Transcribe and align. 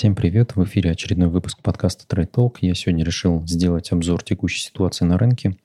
Всем 0.00 0.14
привет! 0.14 0.56
В 0.56 0.64
эфире 0.64 0.92
очередной 0.92 1.28
выпуск 1.28 1.58
подкаста 1.62 2.06
Trade 2.08 2.30
Talk. 2.30 2.54
Я 2.62 2.74
сегодня 2.74 3.04
решил 3.04 3.46
сделать 3.46 3.92
обзор 3.92 4.22
текущей 4.22 4.62
ситуации 4.62 5.04
на 5.04 5.18
рынке, 5.18 5.58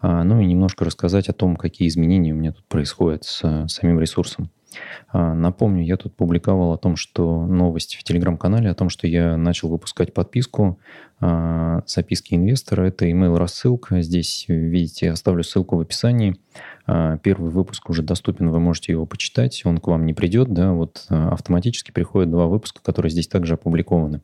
а, 0.00 0.22
ну 0.22 0.38
и 0.38 0.44
немножко 0.44 0.84
рассказать 0.84 1.30
о 1.30 1.32
том, 1.32 1.56
какие 1.56 1.88
изменения 1.88 2.34
у 2.34 2.36
меня 2.36 2.52
тут 2.52 2.66
происходят 2.66 3.24
с 3.24 3.66
самим 3.68 3.98
ресурсом. 3.98 4.50
А, 5.08 5.32
напомню, 5.34 5.82
я 5.82 5.96
тут 5.96 6.14
публиковал 6.14 6.74
о 6.74 6.76
том, 6.76 6.96
что 6.96 7.46
новость 7.46 7.96
в 7.96 8.04
телеграм-канале, 8.04 8.68
о 8.68 8.74
том, 8.74 8.90
что 8.90 9.06
я 9.06 9.38
начал 9.38 9.70
выпускать 9.70 10.12
подписку 10.12 10.78
а, 11.18 11.82
записки 11.86 12.34
инвестора. 12.34 12.84
Это 12.84 13.06
email 13.06 13.38
рассылка. 13.38 14.02
Здесь, 14.02 14.44
видите, 14.48 15.10
оставлю 15.10 15.42
ссылку 15.42 15.76
в 15.76 15.80
описании. 15.80 16.36
А, 16.92 17.18
первый 17.18 17.52
выпуск 17.52 17.88
уже 17.88 18.02
доступен, 18.02 18.50
вы 18.50 18.58
можете 18.58 18.90
его 18.90 19.06
почитать, 19.06 19.62
он 19.64 19.78
к 19.78 19.86
вам 19.86 20.06
не 20.06 20.12
придет, 20.12 20.52
да, 20.52 20.72
вот 20.72 21.06
а, 21.08 21.30
автоматически 21.30 21.92
приходят 21.92 22.32
два 22.32 22.48
выпуска, 22.48 22.82
которые 22.82 23.10
здесь 23.10 23.28
также 23.28 23.54
опубликованы. 23.54 24.22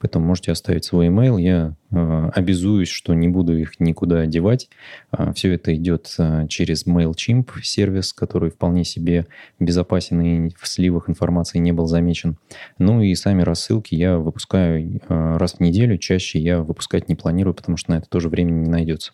Поэтому 0.00 0.26
можете 0.26 0.50
оставить 0.50 0.84
свой 0.84 1.06
email, 1.06 1.40
я 1.40 1.76
а, 1.92 2.30
обязуюсь, 2.34 2.88
что 2.88 3.14
не 3.14 3.28
буду 3.28 3.56
их 3.56 3.78
никуда 3.78 4.26
девать. 4.26 4.68
Все 5.34 5.54
это 5.54 5.72
идет 5.76 6.16
через 6.48 6.86
MailChimp 6.88 7.50
сервис, 7.62 8.12
который 8.12 8.50
вполне 8.50 8.84
себе 8.84 9.26
безопасен 9.60 10.20
и 10.20 10.50
в 10.58 10.66
сливах 10.66 11.08
информации 11.08 11.58
не 11.58 11.70
был 11.70 11.86
замечен. 11.86 12.36
Ну 12.78 13.00
и 13.00 13.14
сами 13.14 13.42
рассылки 13.42 13.94
я 13.94 14.18
выпускаю 14.18 15.00
раз 15.08 15.54
в 15.54 15.60
неделю, 15.60 15.98
чаще 15.98 16.40
я 16.40 16.62
выпускать 16.62 17.08
не 17.08 17.14
планирую, 17.14 17.54
потому 17.54 17.76
что 17.76 17.92
на 17.92 17.98
это 17.98 18.08
тоже 18.08 18.28
времени 18.28 18.64
не 18.64 18.70
найдется. 18.70 19.12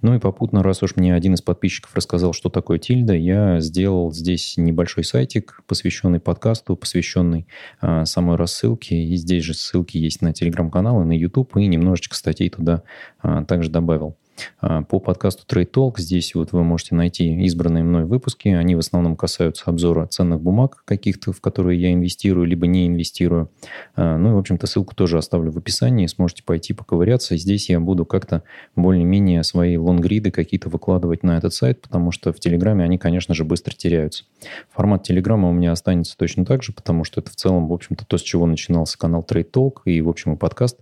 Ну 0.00 0.14
и 0.14 0.18
попутно, 0.18 0.62
раз 0.62 0.82
уж 0.82 0.96
мне 0.96 1.14
один 1.14 1.34
из 1.34 1.42
подписчиков 1.42 1.94
рассказал, 1.94 2.32
что 2.32 2.41
такое 2.48 2.78
тильда, 2.78 3.14
я 3.14 3.60
сделал 3.60 4.12
здесь 4.12 4.54
небольшой 4.56 5.04
сайтик, 5.04 5.60
посвященный 5.66 6.20
подкасту, 6.20 6.76
посвященный 6.76 7.46
э, 7.80 8.04
самой 8.04 8.36
рассылке. 8.36 8.96
И 8.96 9.16
здесь 9.16 9.44
же 9.44 9.54
ссылки 9.54 9.96
есть 9.96 10.22
на 10.22 10.32
телеграм-канал 10.32 11.02
и 11.02 11.06
на 11.06 11.16
YouTube, 11.16 11.56
и 11.56 11.66
немножечко 11.66 12.16
статей 12.16 12.50
туда 12.50 12.82
э, 13.22 13.44
также 13.46 13.70
добавил. 13.70 14.16
А, 14.60 14.82
по 14.82 15.00
подкасту 15.00 15.44
Trade 15.46 15.70
Talk 15.70 15.94
здесь 15.98 16.34
вот 16.34 16.52
вы 16.52 16.62
можете 16.64 16.94
найти 16.94 17.32
избранные 17.44 17.84
мной 17.84 18.04
выпуски. 18.04 18.48
Они 18.48 18.74
в 18.74 18.78
основном 18.78 19.16
касаются 19.16 19.64
обзора 19.66 20.06
ценных 20.06 20.40
бумаг 20.40 20.82
каких-то, 20.84 21.32
в 21.32 21.40
которые 21.40 21.80
я 21.80 21.92
инвестирую, 21.92 22.46
либо 22.46 22.66
не 22.66 22.86
инвестирую. 22.86 23.50
А, 23.96 24.16
ну 24.18 24.30
и, 24.30 24.32
в 24.34 24.38
общем-то, 24.38 24.66
ссылку 24.66 24.94
тоже 24.94 25.18
оставлю 25.18 25.50
в 25.50 25.58
описании. 25.58 26.06
Сможете 26.06 26.42
пойти 26.42 26.72
поковыряться. 26.72 27.36
Здесь 27.36 27.70
я 27.70 27.80
буду 27.80 28.04
как-то 28.04 28.42
более-менее 28.76 29.42
свои 29.42 29.76
лонгриды 29.76 30.30
какие-то 30.30 30.68
выкладывать 30.68 31.22
на 31.22 31.36
этот 31.38 31.54
сайт, 31.54 31.80
потому 31.82 32.10
что 32.10 32.32
в 32.32 32.40
Телеграме 32.40 32.84
они, 32.84 32.98
конечно 32.98 33.34
же, 33.34 33.44
быстро 33.44 33.74
теряются. 33.74 34.24
Формат 34.70 35.02
Телеграма 35.02 35.48
у 35.48 35.52
меня 35.52 35.72
останется 35.72 36.16
точно 36.16 36.44
так 36.44 36.62
же, 36.62 36.72
потому 36.72 37.04
что 37.04 37.20
это 37.20 37.30
в 37.30 37.36
целом, 37.36 37.68
в 37.68 37.72
общем-то, 37.72 38.06
то, 38.06 38.18
с 38.18 38.22
чего 38.22 38.46
начинался 38.46 38.98
канал 38.98 39.24
Trade 39.28 39.50
Talk 39.50 39.72
и, 39.84 40.00
в 40.00 40.08
общем, 40.08 40.34
и 40.34 40.36
подкаст. 40.36 40.78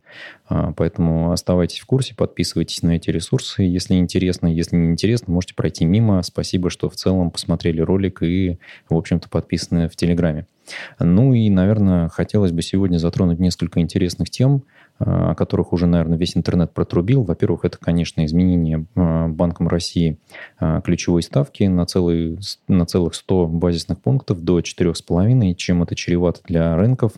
А, 0.49 0.73
поэтому 0.73 1.33
оставайтесь 1.33 1.81
в 1.81 1.87
курсе, 1.87 2.15
подписывайтесь 2.15 2.83
на 2.83 2.97
эти 2.97 3.11
ресурсы 3.11 3.50
ресурсы, 3.51 3.63
если 3.63 3.95
интересно. 3.95 4.47
Если 4.47 4.77
не 4.77 4.91
интересно, 4.91 5.33
можете 5.33 5.55
пройти 5.55 5.85
мимо. 5.85 6.23
Спасибо, 6.23 6.71
что 6.71 6.89
в 6.89 6.97
целом 6.97 7.31
посмотрели 7.31 7.81
ролик 7.81 8.23
и, 8.23 8.59
в 8.89 8.97
общем-то, 8.97 9.29
подписаны 9.29 9.89
в 9.89 9.97
Телеграме. 9.97 10.47
Ну 10.99 11.35
и, 11.35 11.51
наверное, 11.51 12.09
хотелось 12.09 12.53
бы 12.53 12.63
сегодня 12.63 12.99
затронуть 12.99 13.41
несколько 13.41 13.81
интересных 13.81 14.31
тем, 14.31 14.63
о 15.01 15.35
которых 15.35 15.73
уже, 15.73 15.87
наверное, 15.87 16.19
весь 16.19 16.37
интернет 16.37 16.75
протрубил. 16.75 17.23
Во-первых, 17.23 17.65
это, 17.65 17.79
конечно, 17.79 18.25
изменение 18.27 18.85
а, 18.95 19.29
Банком 19.29 19.67
России 19.67 20.19
а, 20.59 20.83
ключевой 20.83 21.23
ставки 21.23 21.65
на, 21.65 21.87
целый, 21.87 22.39
на 22.69 22.85
целых 22.85 23.15
100 23.15 23.47
базисных 23.47 24.01
пунктов 24.01 24.43
до 24.43 24.61
4,5, 24.61 25.55
чем 25.55 25.83
это 25.83 25.95
чревато 25.95 26.41
для 26.45 26.77
рынков. 26.77 27.13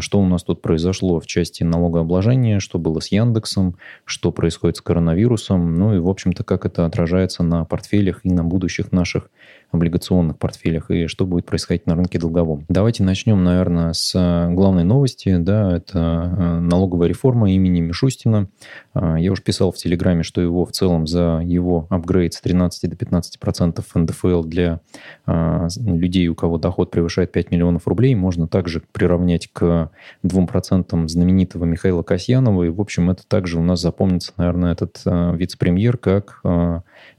Что 0.00 0.20
у 0.20 0.26
нас 0.26 0.42
тут 0.42 0.60
произошло 0.60 1.18
в 1.18 1.26
части 1.26 1.62
налогообложения, 1.62 2.60
что 2.60 2.78
было 2.78 3.00
с 3.00 3.08
Яндексом, 3.08 3.76
что 4.04 4.30
происходит 4.30 4.76
с 4.76 4.82
коронавирусом, 4.82 5.76
ну 5.76 5.94
и, 5.94 5.98
в 5.98 6.08
общем-то, 6.08 6.44
как 6.44 6.66
это 6.66 6.84
отражается 6.84 7.42
на 7.42 7.64
портфелях 7.64 8.20
и 8.24 8.30
на 8.30 8.44
будущих 8.44 8.92
наших 8.92 9.30
облигационных 9.70 10.38
портфелях 10.38 10.90
и 10.90 11.06
что 11.06 11.26
будет 11.26 11.44
происходить 11.44 11.86
на 11.86 11.94
рынке 11.94 12.18
долговом. 12.18 12.64
Давайте 12.68 13.02
начнем, 13.02 13.44
наверное, 13.44 13.92
с 13.92 14.14
э, 14.14 14.50
главной 14.52 14.84
новости. 14.84 15.36
Да, 15.36 15.76
это 15.76 15.98
э, 15.98 16.58
налоговая 16.60 17.08
реформа 17.08 17.52
имени 17.52 17.80
Мишустина. 17.80 18.48
Э, 18.94 19.16
я 19.18 19.30
уже 19.30 19.42
писал 19.42 19.70
в 19.70 19.76
Телеграме, 19.76 20.22
что 20.22 20.40
его 20.40 20.64
в 20.64 20.72
целом 20.72 21.06
за 21.06 21.42
его 21.44 21.86
апгрейд 21.90 22.32
с 22.32 22.40
13 22.40 22.88
до 22.88 22.96
15 22.96 23.38
процентов 23.38 23.86
НДФЛ 23.94 24.42
для 24.42 24.80
людей, 25.26 26.28
у 26.28 26.34
кого 26.34 26.58
доход 26.58 26.90
превышает 26.90 27.32
5 27.32 27.50
миллионов 27.50 27.86
рублей, 27.86 28.14
можно 28.14 28.48
также 28.48 28.82
приравнять 28.92 29.48
к 29.52 29.90
2 30.22 30.46
процентам 30.46 31.08
знаменитого 31.08 31.64
Михаила 31.64 32.02
Касьянова. 32.02 32.64
И, 32.64 32.68
в 32.70 32.80
общем, 32.80 33.10
это 33.10 33.26
также 33.26 33.58
у 33.58 33.62
нас 33.62 33.80
запомнится, 33.80 34.32
наверное, 34.36 34.72
этот 34.72 35.02
вице-премьер 35.04 35.98
как 35.98 36.42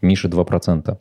Миша 0.01 0.27
2 0.27 0.43
процента. 0.43 0.99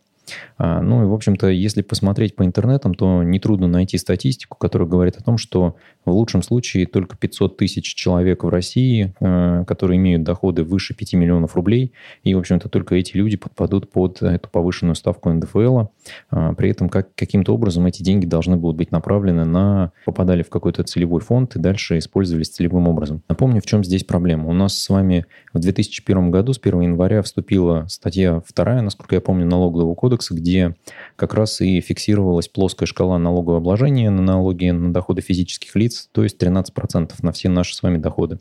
А, 0.57 0.81
ну 0.81 1.03
и, 1.03 1.07
в 1.07 1.13
общем-то, 1.13 1.49
если 1.49 1.83
посмотреть 1.83 2.37
по 2.37 2.45
интернетам, 2.45 2.95
то 2.95 3.23
нетрудно 3.23 3.69
найти 3.69 3.99
статистику, 3.99 4.57
которая 4.59 4.89
говорит 4.89 5.17
о 5.17 5.23
том, 5.23 5.39
что 5.39 5.77
в 6.05 6.11
лучшем 6.11 6.43
случае 6.43 6.87
только 6.87 7.17
500 7.17 7.57
тысяч 7.57 7.95
человек 7.95 8.45
в 8.45 8.49
России, 8.49 9.15
а, 9.21 9.65
которые 9.65 9.99
имеют 9.99 10.23
доходы 10.23 10.65
выше 10.65 10.95
5 10.95 11.15
миллионов 11.15 11.55
рублей, 11.55 11.93
и, 12.23 12.35
в 12.35 12.39
общем-то, 12.39 12.69
только 12.69 12.95
эти 12.95 13.17
люди 13.17 13.37
подпадут 13.37 13.91
под 13.91 14.23
эту 14.23 14.49
повышенную 14.49 14.95
ставку 14.95 15.31
НДФЛ. 15.31 15.87
А, 16.31 16.55
при 16.55 16.71
этом 16.71 16.89
как, 16.89 17.15
каким-то 17.15 17.55
образом 17.55 17.87
эти 17.87 18.03
деньги 18.03 18.27
должны 18.27 18.57
будут 18.57 18.77
быть 18.77 18.91
направлены 18.91 19.45
на... 19.45 19.93
попадали 20.05 20.43
в 20.43 20.51
какой-то 20.51 20.83
целевой 20.83 21.21
фонд 21.21 21.57
и 21.57 21.59
дальше 21.59 21.99
использовались 21.99 22.49
целевым 22.51 22.89
образом. 22.89 23.23
Напомню, 23.29 23.61
в 23.61 23.67
чем 23.67 23.85
здесь 23.85 24.05
проблема. 24.05 24.49
У 24.49 24.53
нас 24.53 24.79
с 24.79 24.89
вами 24.89 25.27
в 25.53 25.59
2001 25.59 26.31
году, 26.31 26.53
с 26.53 26.61
1 26.63 26.81
января, 26.81 27.23
вступила 27.23 27.87
статья 27.89 28.43
2, 28.55 28.83
насколько 28.83 29.15
я 29.15 29.21
помню, 29.21 29.47
налогового 29.47 29.95
кодекса, 29.95 30.18
где 30.31 30.75
как 31.17 31.35
раз 31.35 31.61
и 31.61 31.81
фиксировалась 31.81 32.49
плоская 32.49 32.87
шкала 32.87 33.19
налогового 33.19 33.59
обложения 33.59 34.11
на 34.11 34.23
налоги 34.23 34.71
на 34.71 34.93
доходы 34.93 35.23
физических 35.23 35.75
лиц, 35.77 36.09
то 36.13 36.23
есть 36.23 36.43
13% 36.43 37.13
на 37.23 37.33
все 37.33 37.49
наши 37.49 37.75
с 37.75 37.83
вами 37.83 37.99
доходы. 37.99 38.39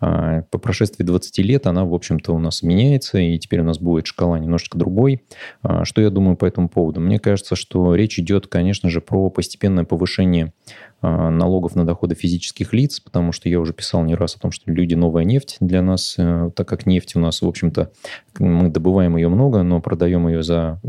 А, 0.00 0.42
по 0.50 0.58
прошествии 0.58 1.04
20 1.04 1.38
лет 1.38 1.66
она, 1.66 1.84
в 1.84 1.94
общем-то, 1.94 2.34
у 2.34 2.38
нас 2.38 2.62
меняется, 2.62 3.18
и 3.18 3.38
теперь 3.38 3.60
у 3.60 3.64
нас 3.64 3.78
будет 3.78 4.06
шкала 4.06 4.38
немножечко 4.38 4.76
другой. 4.76 5.22
А, 5.62 5.84
что 5.84 6.00
я 6.00 6.10
думаю 6.10 6.36
по 6.36 6.44
этому 6.44 6.68
поводу? 6.68 7.00
Мне 7.00 7.18
кажется, 7.18 7.54
что 7.54 7.94
речь 7.94 8.18
идет, 8.18 8.48
конечно 8.48 8.90
же, 8.90 9.00
про 9.00 9.30
постепенное 9.30 9.84
повышение 9.84 10.52
а, 11.00 11.30
налогов 11.30 11.76
на 11.76 11.84
доходы 11.84 12.14
физических 12.14 12.72
лиц, 12.72 13.00
потому 13.00 13.32
что 13.32 13.48
я 13.48 13.60
уже 13.60 13.72
писал 13.72 14.04
не 14.04 14.14
раз 14.14 14.36
о 14.36 14.40
том, 14.40 14.50
что 14.50 14.70
люди 14.72 14.94
новая 14.94 15.24
нефть 15.24 15.56
для 15.60 15.82
нас, 15.82 16.16
э, 16.18 16.50
так 16.56 16.66
как 16.68 16.86
нефть 16.86 17.16
у 17.16 17.20
нас, 17.20 17.42
в 17.42 17.46
общем-то, 17.46 17.92
мы 18.38 18.70
добываем 18.70 19.16
ее 19.16 19.28
много, 19.28 19.62
но 19.62 19.80
продаем 19.80 20.28
ее 20.28 20.42
за 20.42 20.80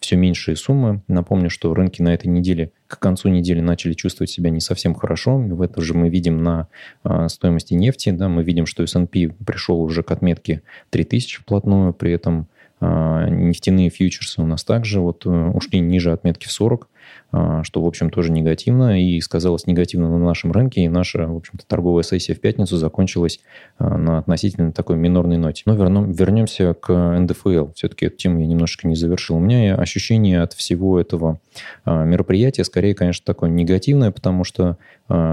все 0.00 0.16
меньшие 0.16 0.56
суммы. 0.56 1.02
Напомню, 1.08 1.50
что 1.50 1.72
рынки 1.74 2.02
на 2.02 2.12
этой 2.14 2.26
неделе, 2.26 2.72
к 2.86 2.98
концу 2.98 3.28
недели 3.28 3.60
начали 3.60 3.92
чувствовать 3.92 4.30
себя 4.30 4.50
не 4.50 4.60
совсем 4.60 4.94
хорошо. 4.94 5.38
В 5.38 5.62
этом 5.62 5.82
же 5.82 5.94
мы 5.94 6.08
видим 6.08 6.42
на 6.42 6.68
э, 7.04 7.28
стоимости 7.28 7.74
нефти. 7.74 8.10
Да, 8.10 8.28
мы 8.28 8.42
видим, 8.42 8.66
что 8.66 8.82
S&P 8.82 9.28
пришел 9.46 9.80
уже 9.80 10.02
к 10.02 10.10
отметке 10.10 10.62
3000 10.90 11.40
вплотную, 11.40 11.92
при 11.92 12.12
этом 12.12 12.48
нефтяные 12.82 13.90
фьючерсы 13.90 14.40
у 14.40 14.46
нас 14.46 14.64
также 14.64 15.00
вот 15.00 15.26
ушли 15.26 15.80
ниже 15.80 16.12
отметки 16.12 16.48
в 16.48 16.52
40. 16.52 16.88
А, 17.32 17.62
что, 17.62 17.82
в 17.82 17.86
общем, 17.86 18.10
тоже 18.10 18.32
негативно 18.32 19.00
и 19.00 19.20
сказалось 19.20 19.66
негативно 19.66 20.08
на 20.08 20.18
нашем 20.18 20.50
рынке, 20.50 20.82
и 20.82 20.88
наша, 20.88 21.26
в 21.28 21.36
общем-то, 21.36 21.64
торговая 21.66 22.02
сессия 22.02 22.34
в 22.34 22.40
пятницу 22.40 22.76
закончилась 22.76 23.40
а, 23.78 23.96
на 23.96 24.18
относительно 24.18 24.72
такой 24.72 24.96
минорной 24.96 25.36
ноте. 25.36 25.62
Но 25.66 25.74
вернем, 25.74 26.10
вернемся 26.10 26.74
к 26.74 26.92
НДФЛ. 26.92 27.72
Все-таки 27.74 28.06
эту 28.06 28.16
тему 28.16 28.40
я 28.40 28.46
немножечко 28.46 28.88
не 28.88 28.96
завершил. 28.96 29.36
У 29.36 29.40
меня 29.40 29.76
ощущение 29.76 30.42
от 30.42 30.54
всего 30.54 30.98
этого 30.98 31.38
а, 31.84 32.04
мероприятия 32.04 32.64
скорее, 32.64 32.94
конечно, 32.94 33.24
такое 33.24 33.50
негативное, 33.50 34.10
потому 34.10 34.44
что 34.44 34.76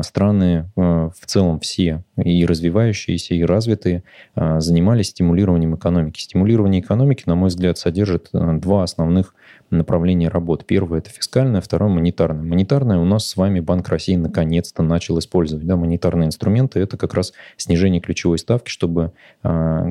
страны 0.01 0.71
в 0.75 1.13
целом 1.27 1.59
все, 1.59 2.03
и 2.17 2.47
развивающиеся, 2.47 3.35
и 3.35 3.43
развитые, 3.43 4.01
занимались 4.35 5.09
стимулированием 5.09 5.75
экономики. 5.75 6.19
Стимулирование 6.19 6.81
экономики, 6.81 7.23
на 7.27 7.35
мой 7.35 7.49
взгляд, 7.49 7.77
содержит 7.77 8.29
два 8.31 8.81
основных 8.81 9.35
направления 9.69 10.29
работ. 10.29 10.65
Первое– 10.65 10.99
это 10.99 11.09
фискальное, 11.09 11.61
второе– 11.61 11.89
монетарное. 11.93 12.43
Монетарное 12.43 12.97
у 12.97 13.05
нас 13.05 13.27
с 13.27 13.35
вами 13.35 13.59
Банк 13.59 13.89
России 13.89 14.15
наконец-то 14.15 14.83
начал 14.83 15.19
использовать. 15.19 15.65
Да, 15.65 15.75
монетарные 15.75 16.27
инструменты– 16.27 16.79
это 16.81 16.97
как 16.97 17.13
раз 17.13 17.33
снижение 17.57 18.01
ключевой 18.01 18.37
ставки, 18.37 18.69
чтобы 18.69 19.11
э, 19.43 19.89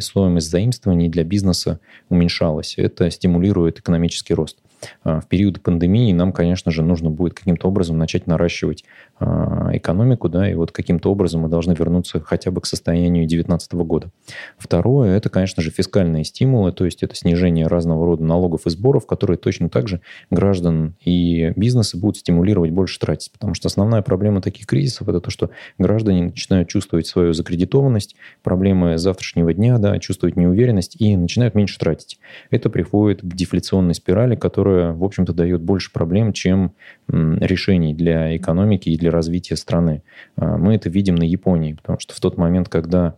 стоимость 0.00 0.50
заимствований 0.50 1.08
для 1.08 1.24
бизнеса 1.24 1.80
уменьшалась. 2.08 2.74
Это 2.76 3.10
стимулирует 3.10 3.78
экономический 3.78 4.34
рост. 4.34 4.58
В 5.04 5.22
период 5.28 5.60
пандемии 5.62 6.12
нам, 6.12 6.32
конечно 6.32 6.70
же, 6.70 6.82
нужно 6.82 7.10
будет 7.10 7.34
каким-то 7.34 7.68
образом 7.68 7.98
начать 7.98 8.26
наращивать 8.26 8.84
экономику, 9.20 10.28
да, 10.28 10.50
и 10.50 10.54
вот 10.54 10.72
каким-то 10.72 11.10
образом 11.10 11.42
мы 11.42 11.48
должны 11.48 11.72
вернуться 11.72 12.20
хотя 12.20 12.50
бы 12.50 12.60
к 12.60 12.66
состоянию 12.66 13.22
2019 13.22 13.72
года. 13.74 14.10
Второе, 14.58 15.16
это, 15.16 15.30
конечно 15.30 15.62
же, 15.62 15.70
фискальные 15.70 16.24
стимулы, 16.24 16.72
то 16.72 16.84
есть 16.84 17.02
это 17.02 17.14
снижение 17.14 17.66
разного 17.66 18.04
рода 18.04 18.24
налогов 18.24 18.66
и 18.66 18.70
сборов, 18.70 19.06
которые 19.06 19.38
точно 19.38 19.68
так 19.68 19.88
же 19.88 20.00
граждан 20.30 20.94
и 21.04 21.52
бизнесы 21.56 21.98
будут 21.98 22.18
стимулировать 22.18 22.70
больше 22.70 22.98
тратить, 22.98 23.32
потому 23.32 23.54
что 23.54 23.68
основная 23.68 24.02
проблема 24.02 24.42
таких 24.42 24.66
кризисов– 24.66 25.08
это 25.10 25.20
то, 25.20 25.30
что 25.30 25.50
граждане 25.78 26.24
начинают 26.24 26.68
чувствовать 26.68 27.06
свою 27.06 27.32
закредитованность, 27.32 28.16
проблемы 28.42 28.98
завтрашнего 28.98 29.52
дня, 29.54 29.78
да, 29.78 29.98
чувствовать 29.98 30.36
неуверенность 30.36 31.00
и 31.00 31.16
начинают 31.16 31.54
меньше 31.54 31.78
тратить. 31.78 32.18
Это 32.50 32.68
приводит 32.68 33.22
к 33.22 33.34
дефляционной 33.34 33.94
спирали, 33.94 34.36
которая, 34.36 34.65
в 34.66 35.04
общем-то, 35.04 35.32
дает 35.32 35.62
больше 35.62 35.92
проблем, 35.92 36.32
чем 36.32 36.72
решений 37.08 37.94
для 37.94 38.36
экономики 38.36 38.88
и 38.88 38.98
для 38.98 39.10
развития 39.10 39.56
страны. 39.56 40.02
А, 40.36 40.56
мы 40.56 40.74
это 40.74 40.88
видим 40.88 41.14
на 41.14 41.24
Японии, 41.24 41.74
потому 41.74 41.98
что 42.00 42.14
в 42.14 42.20
тот 42.20 42.36
момент, 42.36 42.68
когда 42.68 43.16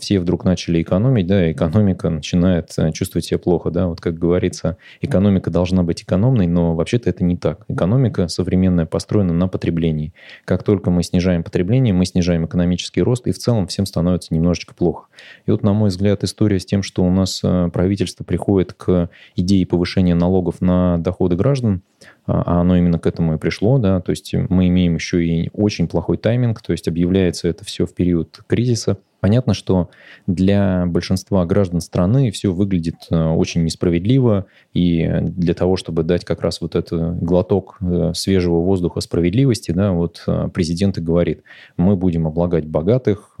все 0.00 0.20
вдруг 0.20 0.44
начали 0.44 0.82
экономить, 0.82 1.26
да, 1.26 1.50
экономика 1.52 2.08
начинает 2.08 2.72
э, 2.78 2.92
чувствовать 2.92 3.26
себя 3.26 3.38
плохо, 3.38 3.70
да, 3.70 3.88
вот 3.88 4.00
как 4.00 4.18
говорится, 4.18 4.76
экономика 5.00 5.50
должна 5.50 5.82
быть 5.82 6.02
экономной, 6.02 6.46
но 6.46 6.74
вообще-то 6.74 7.10
это 7.10 7.24
не 7.24 7.36
так. 7.36 7.64
Экономика 7.68 8.28
современная 8.28 8.86
построена 8.86 9.32
на 9.32 9.48
потреблении. 9.48 10.12
Как 10.44 10.62
только 10.62 10.90
мы 10.90 11.02
снижаем 11.02 11.42
потребление, 11.42 11.92
мы 11.92 12.06
снижаем 12.06 12.46
экономический 12.46 13.02
рост, 13.02 13.26
и 13.26 13.32
в 13.32 13.38
целом 13.38 13.66
всем 13.66 13.86
становится 13.86 14.34
немножечко 14.34 14.74
плохо. 14.74 15.06
И 15.46 15.50
вот, 15.50 15.62
на 15.62 15.72
мой 15.72 15.90
взгляд, 15.90 16.24
история 16.24 16.58
с 16.58 16.66
тем, 16.66 16.82
что 16.82 17.04
у 17.04 17.10
нас 17.10 17.40
э, 17.44 17.68
правительство 17.72 18.24
приходит 18.24 18.72
к 18.72 19.10
идее 19.34 19.66
повышения 19.66 20.14
налогов 20.14 20.60
на 20.60 20.98
доходы 20.98 21.36
граждан, 21.36 21.82
а, 22.26 22.42
а 22.46 22.60
оно 22.60 22.76
именно 22.76 22.98
к 22.98 23.06
этому 23.06 23.34
и 23.34 23.38
пришло, 23.38 23.78
да, 23.78 24.00
то 24.00 24.10
есть 24.10 24.34
мы 24.34 24.68
имеем 24.68 24.94
еще 24.94 25.24
и 25.24 25.50
очень 25.52 25.88
плохой 25.88 26.16
тайминг, 26.16 26.60
то 26.60 26.72
есть 26.72 26.88
объявляется 26.88 27.48
это 27.48 27.64
все 27.64 27.86
в 27.86 27.94
период 27.94 28.40
кризиса, 28.46 28.98
Понятно, 29.20 29.54
что 29.54 29.88
для 30.26 30.84
большинства 30.86 31.44
граждан 31.46 31.80
страны 31.80 32.30
все 32.30 32.52
выглядит 32.52 32.96
э, 33.10 33.16
очень 33.16 33.64
несправедливо, 33.64 34.46
и 34.74 35.08
для 35.22 35.54
того, 35.54 35.76
чтобы 35.76 36.02
дать 36.02 36.24
как 36.24 36.42
раз 36.42 36.60
вот 36.60 36.74
этот 36.74 37.18
глоток 37.18 37.78
э, 37.80 38.12
свежего 38.14 38.60
воздуха 38.60 39.00
справедливости, 39.00 39.70
да, 39.70 39.92
вот 39.92 40.22
э, 40.26 40.48
президент 40.52 40.98
и 40.98 41.00
говорит, 41.00 41.42
мы 41.76 41.96
будем 41.96 42.26
облагать 42.26 42.66
богатых 42.66 43.36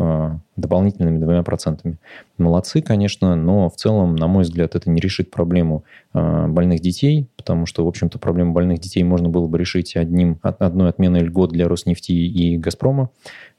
дополнительными 0.56 1.18
двумя 1.18 1.42
процентами. 1.42 1.98
Молодцы, 2.38 2.82
конечно, 2.82 3.34
но 3.34 3.68
в 3.70 3.76
целом, 3.76 4.14
на 4.16 4.26
мой 4.26 4.42
взгляд, 4.42 4.74
это 4.74 4.90
не 4.90 5.00
решит 5.00 5.30
проблему 5.30 5.84
больных 6.12 6.80
детей, 6.80 7.28
потому 7.36 7.66
что, 7.66 7.84
в 7.84 7.88
общем-то, 7.88 8.18
проблему 8.18 8.52
больных 8.52 8.80
детей 8.80 9.02
можно 9.04 9.28
было 9.28 9.46
бы 9.46 9.58
решить 9.58 9.96
одним, 9.96 10.38
одной 10.42 10.88
отменой 10.88 11.20
льгот 11.20 11.50
для 11.50 11.68
Роснефти 11.68 12.12
и 12.12 12.56
Газпрома 12.56 13.10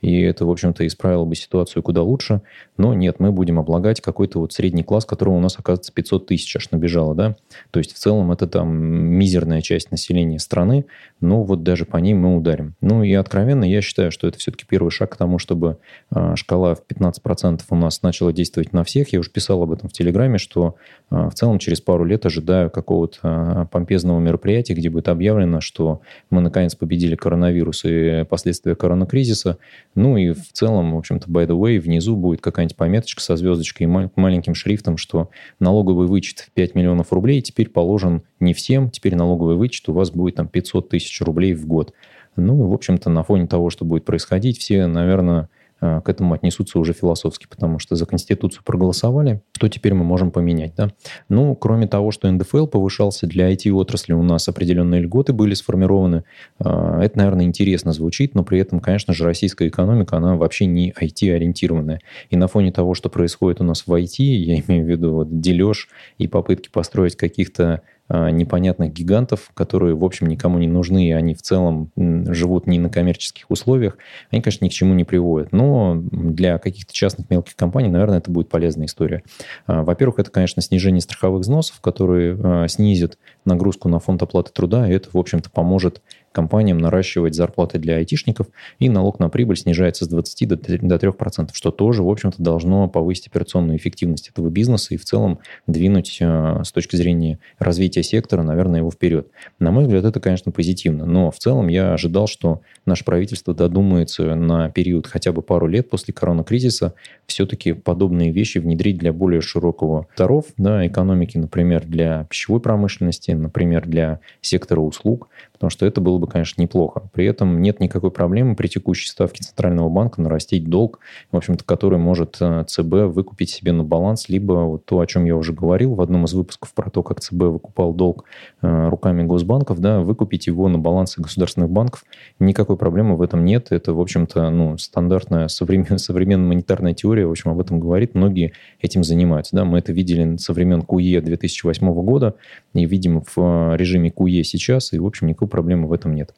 и 0.02 0.22
это, 0.22 0.46
в 0.46 0.52
общем-то, 0.52 0.86
исправило 0.86 1.26
бы 1.26 1.36
ситуацию 1.36 1.82
куда 1.82 2.04
лучше. 2.04 2.42
Но 2.78 2.94
нет, 2.94 3.20
мы 3.20 3.32
будем 3.32 3.60
облагать 3.60 4.00
какой-то 4.00 4.40
вот 4.40 4.54
средний 4.54 4.84
класс, 4.84 5.06
которого 5.06 5.36
у 5.36 5.40
нас, 5.40 5.58
оказывается, 5.58 5.92
500 5.92 6.28
тысяч 6.28 6.56
аж 6.56 6.70
набежало, 6.70 7.16
да. 7.16 7.36
То 7.72 7.80
есть 7.80 7.94
в 7.94 7.98
целом 7.98 8.32
это 8.32 8.48
там 8.48 8.76
мизерная 8.78 9.62
часть 9.62 9.90
населения 9.90 10.38
страны, 10.38 10.86
но 11.20 11.44
вот 11.44 11.64
даже 11.64 11.86
по 11.86 11.98
ней 11.98 12.14
мы 12.14 12.36
ударим. 12.36 12.76
Ну 12.80 13.02
и 13.04 13.14
откровенно 13.14 13.64
я 13.64 13.82
считаю, 13.82 14.12
что 14.12 14.28
это 14.28 14.38
все-таки 14.38 14.66
первый 14.68 14.92
шаг 14.92 15.14
к 15.14 15.18
тому, 15.18 15.40
чтобы 15.40 15.80
э, 16.12 16.36
шкала 16.36 16.76
в 16.76 16.84
15% 16.88 17.62
у 17.70 17.76
нас 17.76 18.04
начала 18.04 18.32
действовать 18.32 18.67
на 18.74 18.84
всех. 18.84 19.14
Я 19.14 19.20
уже 19.20 19.30
писал 19.30 19.62
об 19.64 19.72
этом 19.72 19.90
в 19.90 19.94
Телеграме, 19.94 20.38
что 20.38 20.76
э, 21.10 21.30
в 21.30 21.34
целом 21.34 21.60
через 21.60 21.82
пару 21.82 22.06
лет 22.06 22.26
ожидаю 22.26 22.70
какого-то 22.70 23.20
э, 23.24 23.66
помпезного 23.72 24.20
мероприятия, 24.20 24.74
где 24.74 24.90
будет 24.90 25.10
объявлено, 25.10 25.62
что 25.62 26.02
мы 26.30 26.42
наконец 26.42 26.76
победили 26.76 27.16
коронавирус 27.16 27.86
и 27.86 28.26
последствия 28.30 28.76
коронакризиса, 28.76 29.58
ну 29.96 30.18
и 30.18 30.32
в 30.32 30.52
целом, 30.52 30.94
в 30.94 30.98
общем-то, 30.98 31.30
by 31.30 31.48
the 31.48 31.60
way, 31.60 31.80
внизу 31.80 32.16
будет 32.16 32.42
какая-нибудь 32.42 32.78
пометочка 32.78 33.22
со 33.22 33.36
звездочкой 33.36 33.88
и 33.88 34.10
маленьким 34.16 34.56
шрифтом, 34.56 34.98
что 34.98 35.30
налоговый 35.60 36.08
вычет 36.08 36.40
в 36.40 36.52
5 36.52 36.76
миллионов 36.76 37.12
рублей 37.12 37.42
теперь 37.42 37.70
положен 37.70 38.24
не 38.40 38.54
всем, 38.54 38.90
теперь 38.90 39.16
налоговый 39.16 39.56
вычет 39.56 39.90
у 39.90 39.94
вас 39.94 40.12
будет 40.12 40.36
там 40.36 40.48
500 40.48 40.90
тысяч 40.90 41.22
рублей 41.22 41.54
в 41.54 41.68
год. 41.68 41.94
Ну, 42.36 42.68
в 42.68 42.74
общем-то, 42.74 43.10
на 43.10 43.24
фоне 43.24 43.48
того, 43.48 43.70
что 43.70 43.84
будет 43.84 44.06
происходить, 44.06 44.60
все, 44.60 44.86
наверное, 44.86 45.50
к 45.80 46.04
этому 46.06 46.34
отнесутся 46.34 46.80
уже 46.80 46.94
философски, 46.94 47.46
потому 47.48 47.80
что 47.80 47.96
за 47.96 48.06
Конституцию 48.06 48.64
проголосовали, 48.64 49.42
что 49.52 49.68
теперь 49.70 49.94
мы 49.94 50.04
можем 50.04 50.32
поменять, 50.32 50.74
да? 50.76 50.90
Ну, 51.30 51.56
кроме 51.56 51.88
того, 51.88 52.12
что 52.12 52.32
НДФЛ 52.32 52.68
повышался, 52.68 53.28
для 53.28 53.52
IT-отрасли 53.52 54.14
у 54.14 54.24
нас 54.24 54.48
определенные 54.48 55.02
льготы 55.02 55.34
были 55.34 55.54
сформированы. 55.54 56.24
Э, 56.60 57.00
это, 57.02 57.18
наверное, 57.18 57.46
интересно 57.46 57.94
звучит, 57.94 58.34
но 58.36 58.44
при 58.44 58.60
этом, 58.60 58.80
конечно 58.80 59.14
же, 59.14 59.26
российская 59.26 59.68
экономика, 59.68 60.18
она 60.18 60.36
вообще 60.36 60.66
не 60.66 60.92
IT-ориентированная. 60.92 62.00
И 62.30 62.38
на 62.38 62.48
фоне 62.48 62.72
того, 62.72 62.94
что 62.94 63.10
происходит 63.10 63.62
у 63.62 63.64
нас 63.64 63.86
в 63.86 63.94
IT, 63.94 64.24
я 64.24 64.60
имею 64.68 64.86
в 64.86 64.90
виду 64.90 65.14
вот 65.14 65.40
дележ 65.40 65.90
и 66.18 66.28
попытки 66.28 66.70
построить 66.70 67.16
каких-то 67.16 67.82
непонятных 68.10 68.94
гигантов, 68.94 69.52
которые, 69.54 69.96
в 69.96 70.04
общем, 70.04 70.28
никому 70.28 70.58
не 70.60 70.68
нужны, 70.68 71.10
и 71.10 71.12
они 71.12 71.34
в 71.34 71.42
целом 71.42 71.92
живут 71.96 72.68
не 72.68 72.80
на 72.80 72.90
коммерческих 72.90 73.46
условиях, 73.50 73.98
они, 74.32 74.42
конечно, 74.42 74.66
ни 74.66 74.70
к 74.70 74.74
чему 74.74 74.94
не 74.94 75.04
приводят. 75.04 75.52
Но 75.52 75.96
для 75.96 76.58
каких-то 76.58 76.94
частных 76.94 77.30
мелких 77.30 77.56
компаний, 77.56 77.90
наверное, 77.90 78.20
это 78.20 78.32
будет 78.32 78.50
полезная 78.50 78.86
история. 78.86 79.24
А, 79.66 79.84
во-первых, 79.84 80.20
это, 80.20 80.32
конечно, 80.32 80.62
снижение 80.62 81.02
страховых 81.02 81.42
взносов, 81.42 81.82
которые 81.82 82.38
а, 82.42 82.68
снизят 82.68 83.18
нагрузку 83.46 83.90
на 83.90 84.00
фонд 84.00 84.24
оплаты 84.24 84.52
труда, 84.52 84.88
и 84.88 84.94
это, 84.94 85.10
в 85.12 85.18
общем-то, 85.18 85.50
поможет 85.50 86.02
компаниям 86.32 86.78
наращивать 86.78 87.36
зарплаты 87.36 87.80
для 87.80 87.96
айтишников, 87.96 88.48
и 88.80 88.90
налог 88.90 89.20
на 89.20 89.30
прибыль 89.30 89.58
снижается 89.58 90.06
с 90.06 90.08
20 90.08 90.48
до 90.48 90.56
3%, 90.56 91.50
что 91.54 91.72
тоже, 91.72 92.04
в 92.04 92.10
общем-то, 92.10 92.42
должно 92.42 92.88
повысить 92.88 93.28
операционную 93.28 93.78
эффективность 93.78 94.30
этого 94.30 94.50
бизнеса 94.50 94.94
и 94.94 94.98
в 94.98 95.06
целом 95.06 95.40
двинуть 95.66 96.18
э, 96.20 96.62
с 96.64 96.72
точки 96.72 96.96
зрения 96.96 97.40
развития 97.60 98.04
сектора, 98.04 98.44
наверное, 98.44 98.80
его 98.80 98.92
вперед. 98.92 99.28
На 99.60 99.72
мой 99.72 99.84
взгляд, 99.84 100.06
это, 100.06 100.20
конечно, 100.20 100.52
позитивно, 100.52 101.06
но 101.06 101.32
в 101.32 101.38
целом 101.38 101.68
я 101.68 101.94
ожидал, 101.94 102.28
что 102.28 102.62
наше 102.86 103.04
правительство 103.04 103.54
додумается 103.54 104.36
на 104.36 104.70
период 104.70 105.08
хотя 105.08 105.32
бы 105.32 105.42
пару 105.42 105.68
лет 105.68 105.90
после 105.90 106.14
коронакризиса 106.14 106.94
все-таки 107.26 107.74
подобные 107.74 108.32
вещи 108.32 108.58
внедрить 108.58 108.98
для 108.98 109.14
более 109.14 109.42
широкого 109.42 110.08
таров, 110.16 110.46
да, 110.58 110.86
экономики, 110.86 111.38
например, 111.38 111.86
для 111.86 112.26
пищевой 112.26 112.60
промышленности, 112.60 113.32
например, 113.32 113.88
для 113.88 114.20
сектора 114.42 114.82
услуг, 114.82 115.30
потому 115.54 115.70
что 115.70 115.86
это 115.86 116.02
было 116.02 116.17
бы, 116.20 116.28
конечно, 116.28 116.62
неплохо. 116.62 117.10
При 117.14 117.26
этом 117.26 117.62
нет 117.62 117.80
никакой 117.80 118.12
проблемы 118.12 118.56
при 118.56 118.68
текущей 118.68 119.08
ставке 119.10 119.44
Центрального 119.44 119.90
банка 119.90 120.22
нарастить 120.22 120.70
долг, 120.70 121.00
в 121.32 121.38
общем-то, 121.38 121.64
который 121.64 122.00
может 122.00 122.38
э, 122.40 122.64
ЦБ 122.68 123.14
выкупить 123.14 123.50
себе 123.50 123.72
на 123.72 123.84
баланс, 123.84 124.30
либо 124.30 124.54
вот 124.54 124.86
то, 124.86 125.00
о 125.00 125.08
чем 125.08 125.26
я 125.26 125.36
уже 125.36 125.54
говорил 125.54 125.96
в 125.96 126.02
одном 126.02 126.26
из 126.26 126.34
выпусков 126.34 126.74
про 126.74 126.90
то, 126.90 127.04
как 127.04 127.20
ЦБ 127.20 127.34
выкупал 127.34 127.94
долг 127.94 128.26
э, 128.62 128.90
руками 128.90 129.24
госбанков, 129.24 129.80
да, 129.80 130.02
выкупить 130.02 130.48
его 130.48 130.68
на 130.68 130.80
балансы 130.80 131.22
государственных 131.22 131.70
банков. 131.70 132.04
Никакой 132.40 132.78
проблемы 132.78 133.16
в 133.16 133.22
этом 133.22 133.46
нет. 133.46 133.68
Это, 133.72 133.94
в 133.94 134.00
общем-то, 134.00 134.50
ну, 134.50 134.78
стандартная 134.78 135.48
современная, 135.48 135.98
современная 135.98 136.48
монетарная 136.48 136.94
теория, 136.94 137.26
в 137.26 137.32
общем, 137.32 137.52
об 137.52 137.60
этом 137.60 137.80
говорит. 137.80 138.16
Многие 138.16 138.54
этим 138.82 139.04
занимаются. 139.04 139.56
Да. 139.56 139.66
Мы 139.66 139.80
это 139.80 139.92
видели 139.92 140.38
со 140.38 140.54
времен 140.54 140.82
КУЕ 140.82 141.22
2008 141.22 141.94
года 142.04 142.36
и 142.74 142.86
видим 142.86 143.22
в 143.22 143.38
э, 143.38 143.78
режиме 143.78 144.12
КУЕ 144.12 144.44
сейчас, 144.44 144.94
и, 144.94 145.00
в 145.00 145.06
общем, 145.06 145.28
никакой 145.28 145.48
проблемы 145.48 145.88
в 145.88 145.94
этом 145.94 146.07
нет. 146.14 146.34